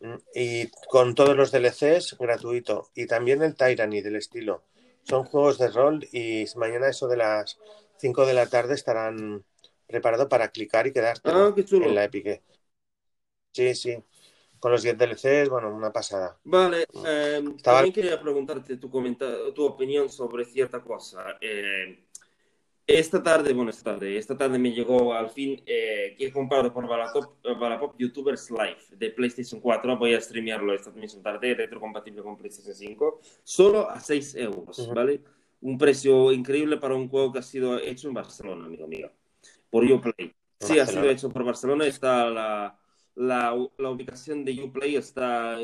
mm, 0.00 0.14
y 0.34 0.68
con 0.88 1.14
todos 1.14 1.36
los 1.36 1.52
DLCs 1.52 2.16
gratuito 2.18 2.90
y 2.94 3.06
también 3.06 3.42
el 3.42 3.54
Tyranny 3.54 4.00
del 4.00 4.16
estilo. 4.16 4.64
Son 5.04 5.24
juegos 5.24 5.58
de 5.58 5.68
rol 5.68 6.06
y 6.12 6.44
mañana 6.56 6.88
eso 6.88 7.08
de 7.08 7.16
las 7.16 7.58
5 7.98 8.26
de 8.26 8.34
la 8.34 8.46
tarde 8.46 8.74
estarán 8.74 9.44
preparados 9.86 10.28
para 10.28 10.48
clicar 10.48 10.86
y 10.86 10.92
quedarte 10.92 11.30
ah, 11.32 11.54
en 11.56 11.94
la 11.94 12.04
Epic. 12.04 12.42
Sí, 13.52 13.74
sí. 13.74 14.02
Con 14.58 14.70
los 14.70 14.82
10 14.82 14.96
DLCs, 14.96 15.48
bueno, 15.48 15.74
una 15.74 15.92
pasada. 15.92 16.38
Vale, 16.44 16.86
eh, 17.04 17.42
también 17.62 17.92
quería 17.92 18.20
preguntarte 18.20 18.76
tu, 18.76 18.88
tu 19.54 19.64
opinión 19.64 20.08
sobre 20.08 20.44
cierta 20.44 20.80
cosa. 20.80 21.36
Eh, 21.40 22.04
esta 22.98 23.22
tarde, 23.22 23.52
bueno, 23.52 23.70
esta 23.70 23.92
tarde, 23.92 24.16
esta 24.16 24.36
tarde 24.36 24.58
me 24.58 24.72
llegó 24.72 25.14
al 25.14 25.30
fin 25.30 25.62
eh, 25.66 26.14
que 26.16 26.26
he 26.26 26.32
comprado 26.32 26.72
por 26.72 26.86
Balapop 26.86 27.98
YouTubers 27.98 28.50
Live 28.50 28.96
de 28.96 29.10
PlayStation 29.10 29.60
4. 29.60 29.96
Voy 29.96 30.14
a 30.14 30.20
streamearlo 30.20 30.74
esta 30.74 30.90
misma 30.90 31.22
tarde, 31.22 31.54
retrocompatible 31.54 32.22
con 32.22 32.36
PlayStation 32.36 32.74
5, 32.74 33.20
solo 33.42 33.88
a 33.88 33.98
6 33.98 34.34
euros, 34.36 34.90
¿vale? 34.94 35.22
Un 35.62 35.78
precio 35.78 36.32
increíble 36.32 36.76
para 36.76 36.94
un 36.94 37.08
juego 37.08 37.32
que 37.32 37.38
ha 37.38 37.42
sido 37.42 37.78
hecho 37.78 38.08
en 38.08 38.14
Barcelona, 38.14 38.66
amigo 38.66 38.86
mío, 38.86 39.10
por 39.70 39.84
Uplay. 39.84 40.34
Sí, 40.58 40.78
ha 40.78 40.86
sido 40.86 41.08
hecho 41.08 41.30
por 41.30 41.44
Barcelona. 41.44 41.86
Está 41.86 42.28
la, 42.30 42.78
la, 43.14 43.68
la 43.78 43.90
ubicación 43.90 44.44
de 44.44 44.62
Uplay 44.62 44.96
está 44.96 45.58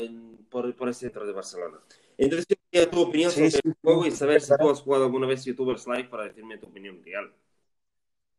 por, 0.49 0.75
por 0.75 0.87
el 0.87 0.93
centro 0.93 1.25
de 1.25 1.33
Barcelona. 1.33 1.79
Entonces, 2.19 2.47
quería 2.69 2.91
tu 2.91 3.01
opinión 3.01 3.31
sobre 3.31 3.47
el 3.47 3.75
juego 3.81 4.05
y 4.05 4.11
saber 4.11 4.41
si 4.41 4.51
tú 4.57 4.69
has 4.69 4.81
jugado 4.81 5.05
alguna 5.05 5.25
vez 5.25 5.45
YouTubers 5.45 5.87
Live 5.87 6.09
para 6.09 6.25
decirme 6.25 6.57
tu 6.57 6.67
opinión 6.67 7.01
real. 7.01 7.33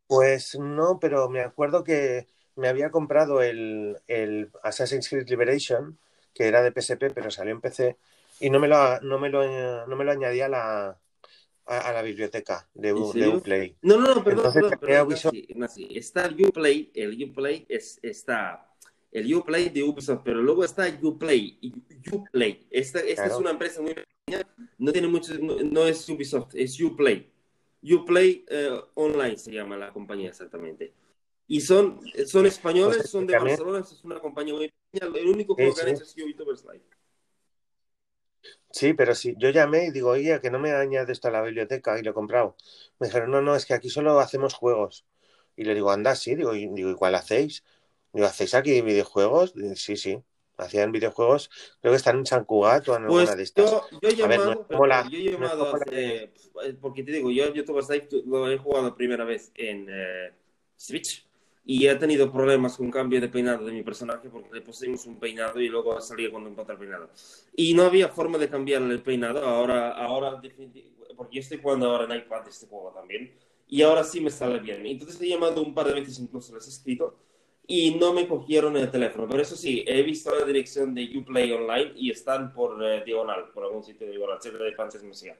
Pues 0.05 0.57
no, 0.59 0.99
pero 0.99 1.29
me 1.29 1.41
acuerdo 1.41 1.83
que 1.83 2.27
me 2.55 2.67
había 2.67 2.91
comprado 2.91 3.41
el, 3.41 3.97
el 4.07 4.51
Assassin's 4.61 5.09
Creed 5.09 5.27
Liberation, 5.27 5.97
que 6.31 6.47
era 6.47 6.61
de 6.61 6.71
PSP, 6.71 7.11
pero 7.11 7.31
salió 7.31 7.53
en 7.53 7.61
PC, 7.61 7.97
y 8.39 8.51
no 8.51 8.59
me 8.59 8.67
lo, 8.67 9.01
no 9.01 9.17
me 9.17 9.29
lo, 9.29 9.87
no 9.87 9.95
me 9.95 10.05
lo 10.05 10.11
añadía 10.11 10.45
a 10.45 10.49
la, 10.49 10.99
a, 11.65 11.91
la 11.91 12.01
biblioteca 12.03 12.67
de, 12.75 12.93
Uplay. 12.93 13.77
No, 13.81 13.97
no, 13.97 14.13
no, 14.13 14.23
perdón, 14.23 14.45
Entonces, 14.45 14.77
perdón, 14.79 15.07
perdón 15.09 15.69
Está 15.89 16.25
el 16.27 16.45
Uplay, 16.45 16.91
el 16.93 17.23
Uplay 17.23 17.65
es, 17.67 17.99
está 18.03 18.70
el 19.11 19.33
Uplay 19.35 19.69
de 19.69 19.83
Ubisoft, 19.83 20.21
pero 20.23 20.41
luego 20.41 20.63
está 20.63 20.87
Uplay. 21.01 21.59
Uplay. 22.11 22.65
Esta, 22.69 22.99
esta 22.99 23.25
es 23.25 23.33
una 23.33 23.51
empresa 23.51 23.81
muy 23.81 23.93
pequeña, 23.93 24.47
no 24.77 24.91
tiene 24.91 25.07
mucho, 25.07 25.33
no, 25.37 25.85
es 25.85 26.07
Ubisoft, 26.07 26.55
es 26.55 26.79
Uplay. 26.79 27.29
Uplay 27.83 28.45
eh, 28.47 28.79
Online 28.93 29.37
se 29.37 29.51
llama 29.51 29.77
la 29.77 29.91
compañía 29.91 30.29
exactamente. 30.29 30.93
Y 31.47 31.59
son, 31.59 31.99
son 32.25 32.45
españoles, 32.45 32.97
pues, 32.97 33.09
son 33.09 33.27
de 33.27 33.37
Barcelona, 33.37 33.79
es 33.79 34.03
una 34.03 34.19
compañía 34.19 34.53
muy 34.53 34.71
pequeña. 34.91 35.19
El 35.19 35.27
único 35.27 35.55
juego 35.55 35.75
que 35.75 35.81
han 35.81 35.89
hecho 35.89 36.03
es 36.03 36.15
YouTubers 36.15 36.63
Live. 36.63 36.83
Sí, 38.71 38.93
pero 38.93 39.13
sí, 39.15 39.35
yo 39.37 39.49
llamé 39.49 39.87
y 39.87 39.91
digo, 39.91 40.11
oye, 40.11 40.39
que 40.41 40.49
no 40.49 40.59
me 40.59 40.71
añade 40.71 41.11
esto 41.11 41.27
a 41.27 41.31
la 41.31 41.41
biblioteca 41.41 41.99
y 41.99 42.03
lo 42.03 42.11
he 42.11 42.13
comprado. 42.13 42.55
Me 42.99 43.07
dijeron, 43.07 43.29
no, 43.31 43.41
no, 43.41 43.55
es 43.55 43.65
que 43.65 43.73
aquí 43.73 43.89
solo 43.89 44.19
hacemos 44.19 44.53
juegos. 44.53 45.05
Y 45.57 45.65
le 45.65 45.75
digo, 45.75 45.91
anda, 45.91 46.15
sí, 46.15 46.35
digo, 46.35 46.53
digo, 46.53 46.89
¿y 46.89 46.95
cuál 46.95 47.15
hacéis? 47.15 47.63
Digo, 48.13 48.27
¿hacéis 48.27 48.53
aquí 48.53 48.81
videojuegos? 48.81 49.53
Sí, 49.75 49.95
sí. 49.95 50.21
Hacían 50.57 50.91
videojuegos, 50.91 51.49
creo 51.81 51.91
que 51.91 51.97
están 51.97 52.19
en 52.19 52.25
San 52.25 52.45
Cugat 52.45 52.87
o 52.89 52.95
en 52.95 53.07
pues 53.07 53.29
alguna 53.29 53.35
de 53.35 53.43
estas. 53.43 53.71
Yo, 53.71 53.83
yo 53.99 54.09
he 54.09 54.15
llamado, 54.15 54.67
yo 54.69 55.17
he 55.17 55.31
llamado 55.31 55.71
porque 56.79 57.03
te 57.03 57.11
digo, 57.11 57.31
yo 57.31 57.51
YouTube 57.51 57.83
Live 57.89 58.09
lo 58.27 58.51
he 58.51 58.57
jugado 58.59 58.95
primera 58.95 59.23
vez 59.25 59.51
en 59.55 59.87
eh, 59.89 60.33
Switch 60.75 61.25
y 61.65 61.87
he 61.87 61.95
tenido 61.95 62.31
problemas 62.31 62.77
con 62.77 62.91
cambio 62.91 63.21
de 63.21 63.29
peinado 63.29 63.65
de 63.65 63.71
mi 63.71 63.81
personaje 63.81 64.29
porque 64.29 64.49
le 64.53 64.61
pusimos 64.61 65.05
un 65.05 65.19
peinado 65.19 65.59
y 65.59 65.67
luego 65.67 65.99
salía 66.01 66.27
encontré 66.27 66.73
el 66.73 66.79
peinado. 66.79 67.09
Y 67.55 67.73
no 67.73 67.83
había 67.83 68.09
forma 68.09 68.37
de 68.37 68.49
cambiarle 68.49 68.93
el 68.93 69.01
peinado, 69.01 69.43
ahora, 69.43 69.91
ahora 69.91 70.41
porque 71.15 71.35
yo 71.35 71.41
estoy 71.41 71.59
jugando 71.59 71.89
ahora 71.89 72.13
en 72.13 72.21
iPad 72.21 72.47
este 72.47 72.67
juego 72.67 72.91
también, 72.91 73.35
y 73.67 73.81
ahora 73.83 74.03
sí 74.03 74.19
me 74.21 74.29
sale 74.29 74.59
bien. 74.59 74.85
Entonces 74.85 75.21
he 75.21 75.27
llamado 75.27 75.61
un 75.63 75.73
par 75.73 75.87
de 75.87 75.93
veces, 75.93 76.19
incluso 76.19 76.53
les 76.53 76.65
he 76.65 76.69
escrito, 76.69 77.15
y 77.71 77.95
no 77.95 78.11
me 78.11 78.27
cogieron 78.27 78.75
el 78.75 78.91
teléfono. 78.91 79.29
Pero 79.29 79.41
eso 79.41 79.55
sí, 79.55 79.85
he 79.87 80.03
visto 80.03 80.35
la 80.37 80.45
dirección 80.45 80.93
de 80.93 81.09
Uplay 81.17 81.53
Online 81.53 81.93
y 81.95 82.11
están 82.11 82.51
por 82.51 82.83
eh, 82.83 83.01
diagonal, 83.05 83.49
por 83.53 83.63
algún 83.63 83.81
sitio 83.81 84.07
de 84.07 84.11
diagonal, 84.11 84.41
cerca 84.41 84.61
de 84.65 84.73
Panches 84.73 85.03
Mesía. 85.03 85.37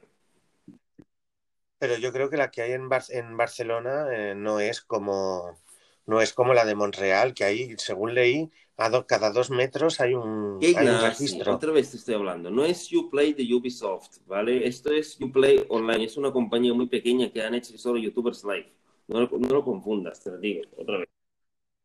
Pero 1.77 1.97
yo 1.97 2.13
creo 2.13 2.29
que 2.29 2.37
la 2.37 2.49
que 2.49 2.61
hay 2.61 2.71
en, 2.71 2.87
en 3.09 3.37
Barcelona 3.37 4.07
eh, 4.13 4.33
no 4.33 4.61
es 4.61 4.79
como 4.79 5.57
no 6.05 6.21
es 6.21 6.31
como 6.31 6.53
la 6.53 6.63
de 6.63 6.73
Montreal, 6.73 7.33
que 7.33 7.43
ahí, 7.43 7.75
según 7.77 8.13
leí, 8.13 8.49
a 8.77 9.03
cada 9.05 9.31
dos 9.31 9.49
metros 9.49 9.99
hay 9.99 10.13
un, 10.13 10.57
hay 10.61 10.87
un 10.87 11.01
registro. 11.01 11.53
Otra 11.53 11.71
vez 11.71 11.91
te 11.91 11.97
estoy 11.97 12.15
hablando. 12.15 12.49
No 12.49 12.63
es 12.63 12.91
Uplay 12.93 13.33
de 13.33 13.53
Ubisoft, 13.53 14.19
¿vale? 14.25 14.65
Esto 14.65 14.91
es 14.91 15.19
Uplay 15.19 15.65
Online. 15.67 16.05
Es 16.05 16.15
una 16.15 16.31
compañía 16.31 16.73
muy 16.73 16.87
pequeña 16.87 17.29
que 17.29 17.43
han 17.43 17.55
hecho 17.55 17.77
solo 17.77 17.99
YouTubers 17.99 18.43
Live. 18.45 18.71
No, 19.07 19.27
no 19.27 19.49
lo 19.49 19.63
confundas, 19.63 20.23
te 20.23 20.31
lo 20.31 20.37
digo, 20.37 20.63
otra 20.77 20.99
vez. 20.99 21.09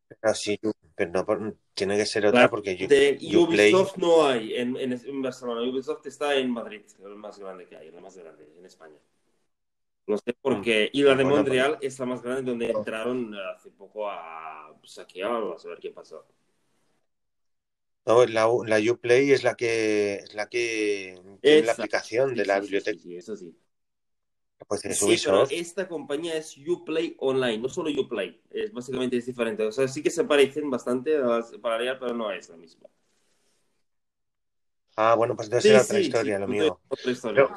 Pero 0.08 0.34
sí, 0.34 0.60
pero 0.94 1.10
no, 1.10 1.56
tiene 1.74 1.96
que 1.96 2.06
ser 2.06 2.26
otra 2.26 2.48
porque 2.48 2.76
de 2.76 3.18
Ubisoft 3.36 3.96
no 3.96 4.26
hay 4.26 4.54
en, 4.54 4.76
en, 4.76 4.92
en, 4.92 5.22
Barcelona. 5.22 5.68
Ubisoft 5.68 6.06
está 6.06 6.36
en 6.36 6.50
Madrid, 6.50 6.82
el 7.04 7.16
más 7.16 7.38
grande 7.38 7.66
que 7.66 7.76
hay, 7.76 7.88
el 7.88 8.00
más 8.00 8.16
grande 8.16 8.48
en 8.56 8.64
España. 8.64 8.96
No 10.06 10.16
sé 10.18 10.32
por 10.34 10.58
mm. 10.58 10.62
qué. 10.62 10.90
Y 10.92 11.02
la 11.02 11.16
de 11.16 11.24
Montreal 11.24 11.78
es 11.80 11.98
la 11.98 12.06
más 12.06 12.22
grande 12.22 12.50
donde 12.50 12.70
entraron 12.70 13.34
hace 13.34 13.70
poco 13.70 14.08
a 14.08 14.72
saquear, 14.84 15.32
a 15.32 15.68
ver 15.68 15.78
qué 15.80 15.90
pasó. 15.90 16.24
No, 18.06 18.24
la, 18.24 18.48
la 18.66 18.92
Uplay 18.92 19.32
es 19.32 19.42
la 19.42 19.56
que 19.56 20.14
es 20.14 20.34
la 20.34 20.48
que 20.48 21.20
tiene 21.42 21.66
la 21.66 21.72
aplicación 21.72 22.34
de 22.34 22.46
la 22.46 22.60
biblioteca. 22.60 23.00
Sí, 23.02 23.16
eso 23.16 23.36
sí. 23.36 23.52
Pues 24.68 24.80
sí, 24.80 25.16
pero 25.24 25.46
esta 25.48 25.86
compañía 25.86 26.36
es 26.36 26.56
Uplay 26.56 27.14
Online, 27.20 27.58
no 27.58 27.68
solo 27.68 27.90
Uplay. 28.00 28.40
Es, 28.50 28.72
básicamente 28.72 29.18
es 29.18 29.26
diferente. 29.26 29.64
O 29.64 29.70
sea, 29.70 29.86
sí 29.86 30.02
que 30.02 30.10
se 30.10 30.24
parecen 30.24 30.70
bastante 30.70 31.18
para 31.60 31.78
leer, 31.78 31.98
pero 31.98 32.14
no 32.14 32.32
es 32.32 32.48
la 32.48 32.56
misma. 32.56 32.88
Ah, 34.96 35.14
bueno, 35.14 35.36
pues 35.36 35.50
debe 35.50 35.62
ser 35.62 35.76
otra 35.76 36.00
historia, 36.00 36.38
lo 36.38 36.48
mío. 36.48 36.80
Otra 36.88 37.10
historia. 37.12 37.54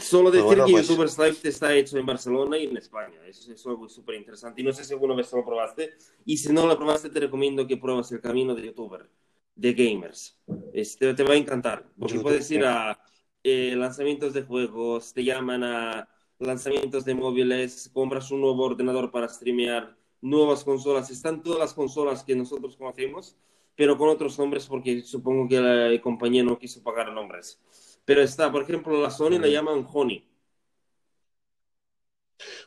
Solo 0.00 0.30
decir 0.30 0.64
que 0.64 0.72
pues... 0.72 0.88
YouTubers 0.88 1.18
Live 1.18 1.36
está 1.44 1.74
hecho 1.74 1.98
en 1.98 2.06
Barcelona 2.06 2.56
y 2.56 2.64
en 2.64 2.78
España. 2.78 3.20
Eso 3.26 3.52
es 3.52 3.66
algo 3.66 3.86
súper 3.88 4.14
interesante. 4.14 4.62
Y 4.62 4.64
no 4.64 4.72
sé 4.72 4.82
si 4.82 4.94
alguna 4.94 5.14
vez 5.14 5.30
lo 5.30 5.44
probaste. 5.44 5.92
Y 6.24 6.38
si 6.38 6.50
no 6.50 6.66
lo 6.66 6.76
probaste, 6.78 7.10
te 7.10 7.20
recomiendo 7.20 7.66
que 7.66 7.76
pruebas 7.76 8.10
el 8.10 8.22
camino 8.22 8.54
de 8.54 8.62
YouTuber, 8.62 9.10
de 9.54 9.72
gamers. 9.74 10.40
Este, 10.72 11.12
te 11.12 11.22
va 11.22 11.34
a 11.34 11.36
encantar. 11.36 11.86
Porque 11.98 12.18
puedes 12.20 12.50
ir 12.50 12.64
a 12.64 12.98
eh, 13.44 13.74
lanzamientos 13.76 14.32
de 14.32 14.42
juegos, 14.42 15.12
te 15.12 15.22
llaman 15.22 15.62
a 15.62 16.08
lanzamientos 16.38 17.04
de 17.04 17.14
móviles, 17.14 17.90
compras 17.92 18.30
un 18.30 18.40
nuevo 18.40 18.64
ordenador 18.64 19.10
para 19.10 19.28
streamear, 19.28 19.96
nuevas 20.20 20.64
consolas. 20.64 21.10
Están 21.10 21.42
todas 21.42 21.58
las 21.58 21.74
consolas 21.74 22.24
que 22.24 22.34
nosotros 22.34 22.76
conocemos, 22.76 23.36
pero 23.76 23.96
con 23.98 24.08
otros 24.08 24.38
nombres 24.38 24.66
porque 24.66 25.02
supongo 25.02 25.48
que 25.48 25.60
la 25.60 26.00
compañía 26.00 26.42
no 26.42 26.58
quiso 26.58 26.82
pagar 26.82 27.12
nombres. 27.12 27.60
Pero 28.04 28.22
está, 28.22 28.50
por 28.50 28.62
ejemplo, 28.62 29.00
la 29.00 29.10
Sony 29.10 29.38
la 29.38 29.48
llaman 29.48 29.86
Honey. 29.92 30.26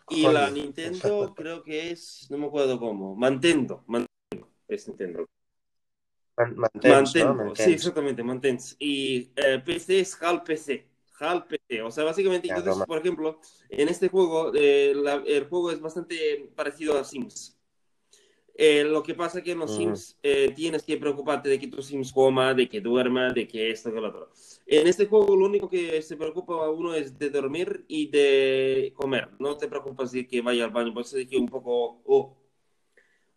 Y 0.10 0.22
la 0.28 0.50
Nintendo 0.50 1.34
creo 1.36 1.64
que 1.64 1.92
es, 1.92 2.28
no 2.30 2.38
me 2.38 2.48
acuerdo 2.48 2.80
cómo, 2.80 3.16
Mantendo. 3.16 3.84
Mantendo 3.88 4.08
es 4.68 4.88
Nintendo. 4.88 5.28
Mantendo, 6.38 7.56
sí, 7.56 7.72
exactamente, 7.72 8.24
Mantens. 8.24 8.76
Y 8.80 9.32
eh, 9.36 9.62
PC 9.66 10.02
es 10.02 10.22
HAL 10.22 10.44
PC. 10.44 10.88
HAL 11.20 11.48
PC. 11.48 11.82
O 11.82 11.90
sea, 11.90 12.04
básicamente, 12.04 12.48
entonces, 12.48 12.86
por 12.86 13.00
ejemplo, 13.00 13.40
en 13.70 13.90
este 13.90 14.08
juego, 14.08 14.52
eh, 14.54 14.94
el 15.26 15.46
juego 15.46 15.72
es 15.72 15.82
bastante 15.82 16.52
parecido 16.56 16.98
a 16.98 17.04
Sims. 17.04 17.58
Eh, 18.60 18.84
lo 18.84 19.04
que 19.04 19.14
pasa 19.14 19.38
es 19.38 19.44
que 19.44 19.52
en 19.52 19.60
los 19.60 19.76
Sims 19.76 20.18
eh, 20.24 20.52
tienes 20.56 20.82
que 20.82 20.98
preocuparte 20.98 21.48
de 21.48 21.60
que 21.60 21.68
tu 21.68 21.84
Sims 21.84 22.12
coma, 22.12 22.56
de 22.56 22.68
que 22.68 22.82
duerma, 22.82 23.32
de 23.32 23.48
que 23.48 23.70
esto, 23.70 23.94
que 23.94 24.02
lo 24.02 24.10
otro. 24.10 24.32
En 24.66 24.88
este 24.88 25.06
juego 25.06 25.36
lo 25.36 25.46
único 25.46 25.70
que 25.70 26.02
se 26.02 26.18
preocupa 26.18 26.68
uno 26.72 26.96
es 26.96 27.18
de 27.20 27.30
dormir 27.30 27.86
y 27.88 28.10
de 28.10 28.94
comer. 28.96 29.30
No 29.40 29.56
te 29.58 29.68
preocupas 29.68 30.12
de 30.12 30.28
que 30.28 30.42
vaya 30.42 30.66
al 30.66 30.72
baño, 30.72 30.94
por 30.94 31.04
eso 31.04 31.18
dije 31.18 31.38
un 31.38 31.48
poco... 31.48 32.02
Oh. 32.06 32.36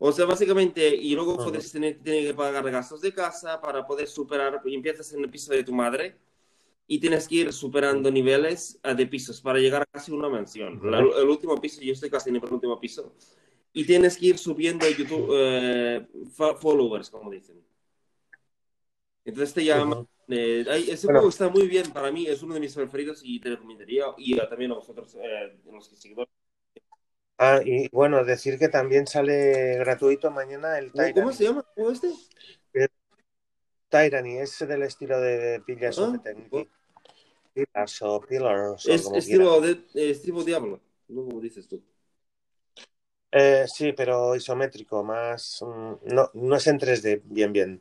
O 0.02 0.12
sea, 0.12 0.24
básicamente, 0.24 0.96
y 0.96 1.14
luego 1.14 1.36
puedes 1.36 1.70
tener, 1.70 1.98
que 1.98 2.32
pagar 2.32 2.68
gastos 2.70 3.02
de 3.02 3.12
casa 3.12 3.60
para 3.60 3.86
poder 3.86 4.08
superar, 4.08 4.58
y 4.64 4.74
empiezas 4.74 5.12
en 5.12 5.20
el 5.20 5.28
piso 5.28 5.52
de 5.52 5.62
tu 5.62 5.74
madre 5.74 6.16
y 6.86 6.98
tienes 6.98 7.28
que 7.28 7.34
ir 7.34 7.52
superando 7.52 8.10
niveles 8.10 8.80
de 8.82 9.06
pisos 9.06 9.42
para 9.42 9.58
llegar 9.58 9.82
a 9.82 9.86
casi 9.86 10.10
una 10.10 10.30
mansión. 10.30 10.80
el 10.82 11.28
último 11.28 11.60
piso, 11.60 11.82
yo 11.82 11.92
estoy 11.92 12.08
casi 12.08 12.30
en 12.30 12.36
el 12.36 12.44
último 12.44 12.80
piso, 12.80 13.14
y 13.74 13.84
tienes 13.84 14.16
que 14.16 14.26
ir 14.28 14.38
subiendo 14.38 14.88
YouTube 14.88 15.32
eh, 15.34 16.08
followers, 16.34 17.10
como 17.10 17.30
dicen. 17.30 17.62
Entonces 19.22 19.52
te 19.52 19.64
llama. 19.66 20.06
Eh, 20.28 20.64
ese 20.88 21.08
juego 21.08 21.28
está 21.28 21.50
muy 21.50 21.68
bien 21.68 21.92
para 21.92 22.10
mí, 22.10 22.26
es 22.26 22.42
uno 22.42 22.54
de 22.54 22.60
mis 22.60 22.74
preferidos 22.74 23.20
y 23.22 23.38
te 23.38 23.50
recomendaría, 23.50 24.06
y 24.16 24.34
también 24.48 24.72
a 24.72 24.76
vosotros, 24.76 25.14
eh, 25.16 25.58
los 25.70 25.88
seguidores. 25.88 26.39
Ah, 27.42 27.62
y 27.64 27.88
bueno, 27.88 28.22
decir 28.22 28.58
que 28.58 28.68
también 28.68 29.06
sale 29.06 29.78
gratuito 29.78 30.30
mañana 30.30 30.78
el 30.78 30.92
Tyranny. 30.92 31.14
¿Cómo 31.14 31.32
se 31.32 31.44
llama 31.44 31.64
el 31.74 31.90
este? 31.90 32.12
Tyranny, 33.88 34.36
es 34.36 34.58
del 34.58 34.82
estilo 34.82 35.18
de 35.18 35.62
Pillars 35.64 35.98
of 36.00 36.22
the 36.22 36.68
Pillars 37.54 38.02
o 38.02 38.20
Pillars. 38.20 38.86
Es 38.86 39.10
estilo, 39.10 39.58
de, 39.62 39.82
estilo 39.94 40.44
Diablo, 40.44 40.82
¿no? 41.08 41.24
Como 41.24 41.40
dices 41.40 41.66
tú. 41.66 41.82
Eh, 43.32 43.64
sí, 43.74 43.94
pero 43.94 44.36
isométrico, 44.36 45.02
más. 45.02 45.62
Mm, 45.62 46.14
no, 46.14 46.30
no 46.34 46.56
es 46.56 46.66
en 46.66 46.78
3D, 46.78 47.22
bien, 47.24 47.54
bien. 47.54 47.80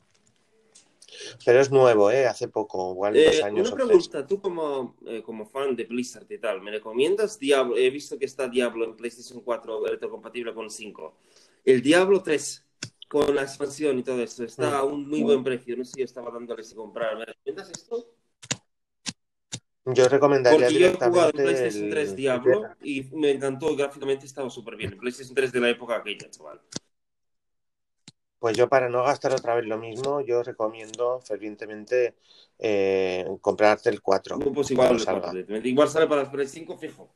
Pero 1.45 1.59
es 1.59 1.71
nuevo, 1.71 2.11
¿eh? 2.11 2.27
Hace 2.27 2.47
poco, 2.47 2.91
igual 2.91 3.13
dos 3.13 3.35
eh, 3.35 3.43
años. 3.43 3.71
Una 3.71 3.85
pregunta, 3.85 4.25
tú 4.25 4.41
como, 4.41 4.95
eh, 5.05 5.21
como 5.23 5.45
fan 5.45 5.75
de 5.75 5.85
Blizzard 5.85 6.31
y 6.31 6.37
tal, 6.37 6.61
¿me 6.61 6.71
recomiendas 6.71 7.39
Diablo? 7.39 7.77
He 7.77 7.89
visto 7.89 8.17
que 8.17 8.25
está 8.25 8.47
Diablo 8.47 8.85
en 8.85 8.95
PlayStation 8.95 9.41
4 9.41 9.85
retrocompatible 9.85 10.53
con 10.53 10.69
5. 10.69 11.17
El 11.65 11.81
Diablo 11.81 12.21
3, 12.23 12.65
con 13.07 13.35
la 13.35 13.43
expansión 13.43 13.97
y 13.99 14.03
todo 14.03 14.21
esto, 14.21 14.43
está 14.43 14.79
a 14.79 14.83
un 14.83 15.07
muy 15.07 15.23
buen 15.23 15.43
precio. 15.43 15.75
No 15.75 15.83
sé 15.83 15.93
si 15.93 15.99
yo 15.99 16.05
estaba 16.05 16.31
dándoles 16.31 16.71
a 16.71 16.75
comprar. 16.75 17.17
¿Me 17.17 17.25
recomiendas 17.25 17.69
esto? 17.69 18.13
Yo 19.85 20.07
recomendaría 20.07 20.59
Porque 20.59 20.79
yo 20.79 20.87
he 20.87 20.93
jugado 20.93 21.29
en 21.29 21.35
PlayStation 21.35 21.89
3 21.89 22.15
Diablo 22.15 22.69
y 22.83 23.03
me 23.13 23.31
encantó 23.31 23.75
gráficamente, 23.75 24.25
estaba 24.25 24.49
súper 24.49 24.75
bien. 24.75 24.93
En 24.93 24.99
PlayStation 24.99 25.35
3 25.35 25.51
de 25.51 25.59
la 25.59 25.69
época 25.69 25.95
aquella, 25.95 26.29
chaval. 26.29 26.61
Pues 28.39 28.55
yo 28.55 28.69
para 28.69 28.89
no 28.89 29.03
gastar 29.03 29.33
otra 29.33 29.55
vez 29.55 29.65
lo 29.65 29.77
mismo, 29.77 30.21
yo 30.21 30.41
recomiendo 30.43 31.19
fervientemente 31.21 32.15
eh, 32.57 33.27
comprarte 33.41 33.89
el 33.89 34.01
4. 34.01 34.37
No, 34.37 34.53
pues 34.53 34.71
igual, 34.71 34.97
igual 35.63 35.89
sale 35.89 36.07
para 36.07 36.21
el 36.21 36.47
5 36.47 36.77
fijo. 36.77 37.13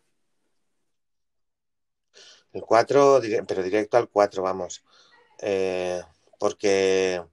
El 2.51 2.62
4, 2.62 3.21
pero 3.47 3.63
directo 3.63 3.97
al 3.97 4.09
4, 4.09 4.43
vamos. 4.43 4.83
Eh, 5.39 6.01
porque 6.39 7.23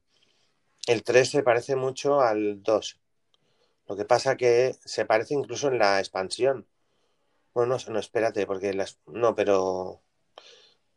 el 0.87 1.03
3 1.03 1.31
se 1.31 1.43
parece 1.43 1.77
mucho 1.77 2.21
al 2.21 2.63
2. 2.63 2.99
Lo 3.87 3.97
que 3.97 4.05
pasa 4.05 4.37
que 4.37 4.77
se 4.85 5.05
parece 5.05 5.35
incluso 5.35 5.69
en 5.69 5.79
la 5.79 5.99
expansión. 5.99 6.67
Bueno, 7.53 7.77
no, 7.77 7.93
no 7.93 7.99
espérate, 7.99 8.47
porque 8.47 8.73
las. 8.73 8.99
No, 9.07 9.35
pero. 9.35 10.01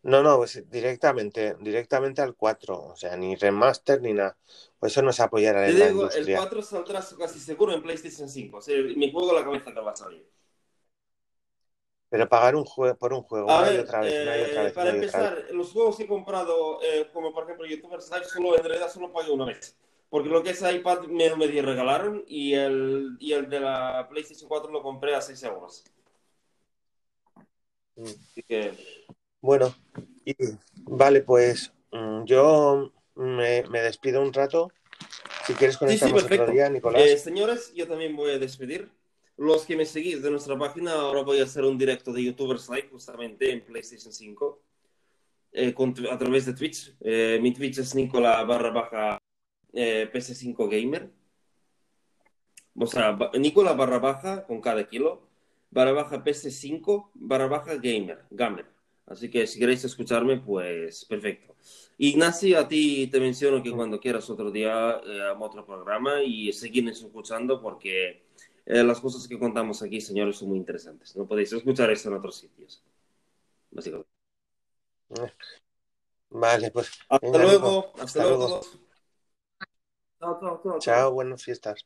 No, 0.04 0.22
no, 0.22 0.36
pues 0.38 0.70
directamente, 0.70 1.56
directamente 1.62 2.22
al 2.22 2.36
4. 2.36 2.88
O 2.92 2.96
sea, 2.96 3.16
ni 3.16 3.36
remaster 3.36 4.02
ni 4.02 4.14
nada. 4.14 4.38
Pues 4.78 4.92
eso 4.92 5.02
no 5.02 5.14
se 5.14 5.24
apoyará 5.24 5.68
en 5.68 5.80
la 5.80 5.90
industria. 5.90 6.40
El 6.40 6.44
4 6.44 6.62
saldrá 6.62 7.02
casi 7.18 7.40
seguro 7.40 7.74
en 7.74 7.82
PlayStation 7.82 8.28
5. 8.28 8.58
O 8.58 8.62
sea, 8.62 8.76
me 8.98 9.12
juego 9.12 9.34
la 9.34 9.44
cabeza 9.44 9.74
que 9.74 9.80
va 9.80 9.92
a 9.92 9.96
salir. 9.96 10.30
Pero 12.10 12.30
pagar 12.30 12.56
un 12.56 12.66
juego 12.66 12.96
por 12.96 13.14
un 13.14 13.24
juego, 13.24 13.46
una 13.46 13.74
y 13.74 13.78
otra 13.78 14.02
vez, 14.02 14.22
otra 14.22 14.36
eh, 14.36 14.64
vez. 14.66 14.74
Para 14.74 14.90
empezar, 14.92 15.48
los 15.52 15.72
juegos 15.72 15.98
que 15.98 16.04
he 16.04 16.08
comprado, 16.08 16.80
eh, 16.84 17.10
como 17.12 17.34
por 17.34 17.46
ejemplo 17.46 17.66
YouTubers 17.66 18.12
Live, 18.12 18.26
solo 18.26 18.56
en 18.56 18.64
realidad 18.64 18.92
solo 18.92 19.12
pagué 19.12 19.32
una 19.32 19.46
vez. 19.46 19.78
Porque 20.10 20.30
lo 20.30 20.44
que 20.44 20.52
es 20.52 20.62
iPad 20.62 21.08
me 21.08 21.36
medio 21.36 21.64
regalaron 21.64 22.24
y 22.28 22.54
el, 22.54 23.18
y 23.20 23.34
el 23.34 23.50
de 23.50 23.62
la 23.62 24.08
PlayStation 24.10 24.48
4 24.48 24.70
lo 24.70 24.84
compré 24.84 25.16
a 25.16 25.22
6 25.22 25.42
euros. 25.44 25.86
Así 27.98 28.44
que... 28.44 28.78
Bueno, 29.44 29.76
y, 30.24 30.34
vale, 30.84 31.20
pues 31.20 31.74
mm, 31.92 32.24
yo 32.24 32.94
me, 33.16 33.64
me, 33.64 33.82
despido 33.82 34.22
un 34.22 34.32
rato. 34.32 34.72
Si 35.46 35.54
quieres 35.54 35.78
conectamos 35.78 36.22
sí, 36.22 36.28
sí, 36.30 36.34
otro 36.36 36.54
día, 36.54 36.70
Nicolás. 36.70 37.02
Eh, 37.02 37.18
señores, 37.18 37.74
yo 37.76 37.86
también 37.86 38.16
voy 38.16 38.32
a 38.32 38.40
despedir. 38.40 38.90
los 39.36 39.66
que 39.66 39.76
me 39.76 39.84
seguís 39.84 40.24
de 40.24 40.32
nuestra 40.32 40.58
página, 40.58 40.94
ahora 40.94 41.24
voy 41.24 41.42
a 41.42 41.44
hacer 41.44 41.66
un 41.66 41.78
directo 41.78 42.14
de 42.14 42.24
YouTubers 42.24 42.70
Live 42.70 42.88
justamente 42.90 43.52
en 43.52 43.66
PlayStation 43.66 44.14
5 44.14 44.62
eh, 45.52 45.76
a 46.10 46.18
través 46.18 46.46
de 46.46 46.54
Twitch. 46.54 46.96
Eh, 47.02 47.38
mi 47.42 47.54
Twitch 47.54 47.80
es 47.80 47.94
Nicola 47.96 48.42
barra 48.46 48.70
baja 48.70 49.22
eh, 49.74 50.10
PS5 50.10 50.70
Gamer. 50.70 51.12
O 52.76 52.88
sea, 52.88 53.18
Nicola 53.38 53.74
barra 53.74 54.00
baja 54.00 54.46
con 54.46 54.62
cada 54.62 54.88
kilo, 54.88 55.28
barra 55.70 55.92
baja 55.92 56.24
PS5 56.24 57.10
barra 57.14 57.48
baja 57.48 57.76
Gamer, 57.76 58.24
Gamer. 58.32 58.73
Así 59.06 59.30
que 59.30 59.46
si 59.48 59.60
queréis 59.60 59.84
escucharme, 59.84 60.38
pues 60.38 61.06
perfecto. 61.06 61.56
Ignacio, 61.98 62.60
a 62.60 62.68
ti 62.68 63.08
te 63.08 63.20
menciono 63.20 63.62
que 63.62 63.72
cuando 63.72 64.00
quieras 64.00 64.30
otro 64.30 64.50
día 64.50 65.02
eh, 65.06 65.34
otro 65.38 65.66
programa 65.66 66.24
y 66.24 66.52
seguirnos 66.54 67.02
escuchando 67.02 67.62
porque 67.62 68.24
eh, 68.66 68.84
las 68.84 69.00
cosas 69.00 69.28
que 69.28 69.38
contamos 69.38 69.82
aquí, 69.84 70.00
señores, 70.00 70.38
son 70.38 70.50
muy 70.50 70.58
interesantes. 70.58 71.16
No 71.16 71.28
podéis 71.28 71.52
escuchar 71.54 71.92
esto 71.92 72.10
en 72.10 72.16
otros 72.16 72.38
sitios. 72.38 72.84
Básicamente. 73.72 74.10
Vale, 76.30 76.72
pues. 76.72 76.92
Hasta 77.10 77.38
luego. 77.38 77.94
Hasta, 78.00 78.24
luego. 78.24 78.62
Chao, 80.20 80.40
chao, 80.40 80.62
chao. 80.64 80.80
Chao, 80.80 81.12
buenas 81.12 81.44
fiestas. 81.44 81.86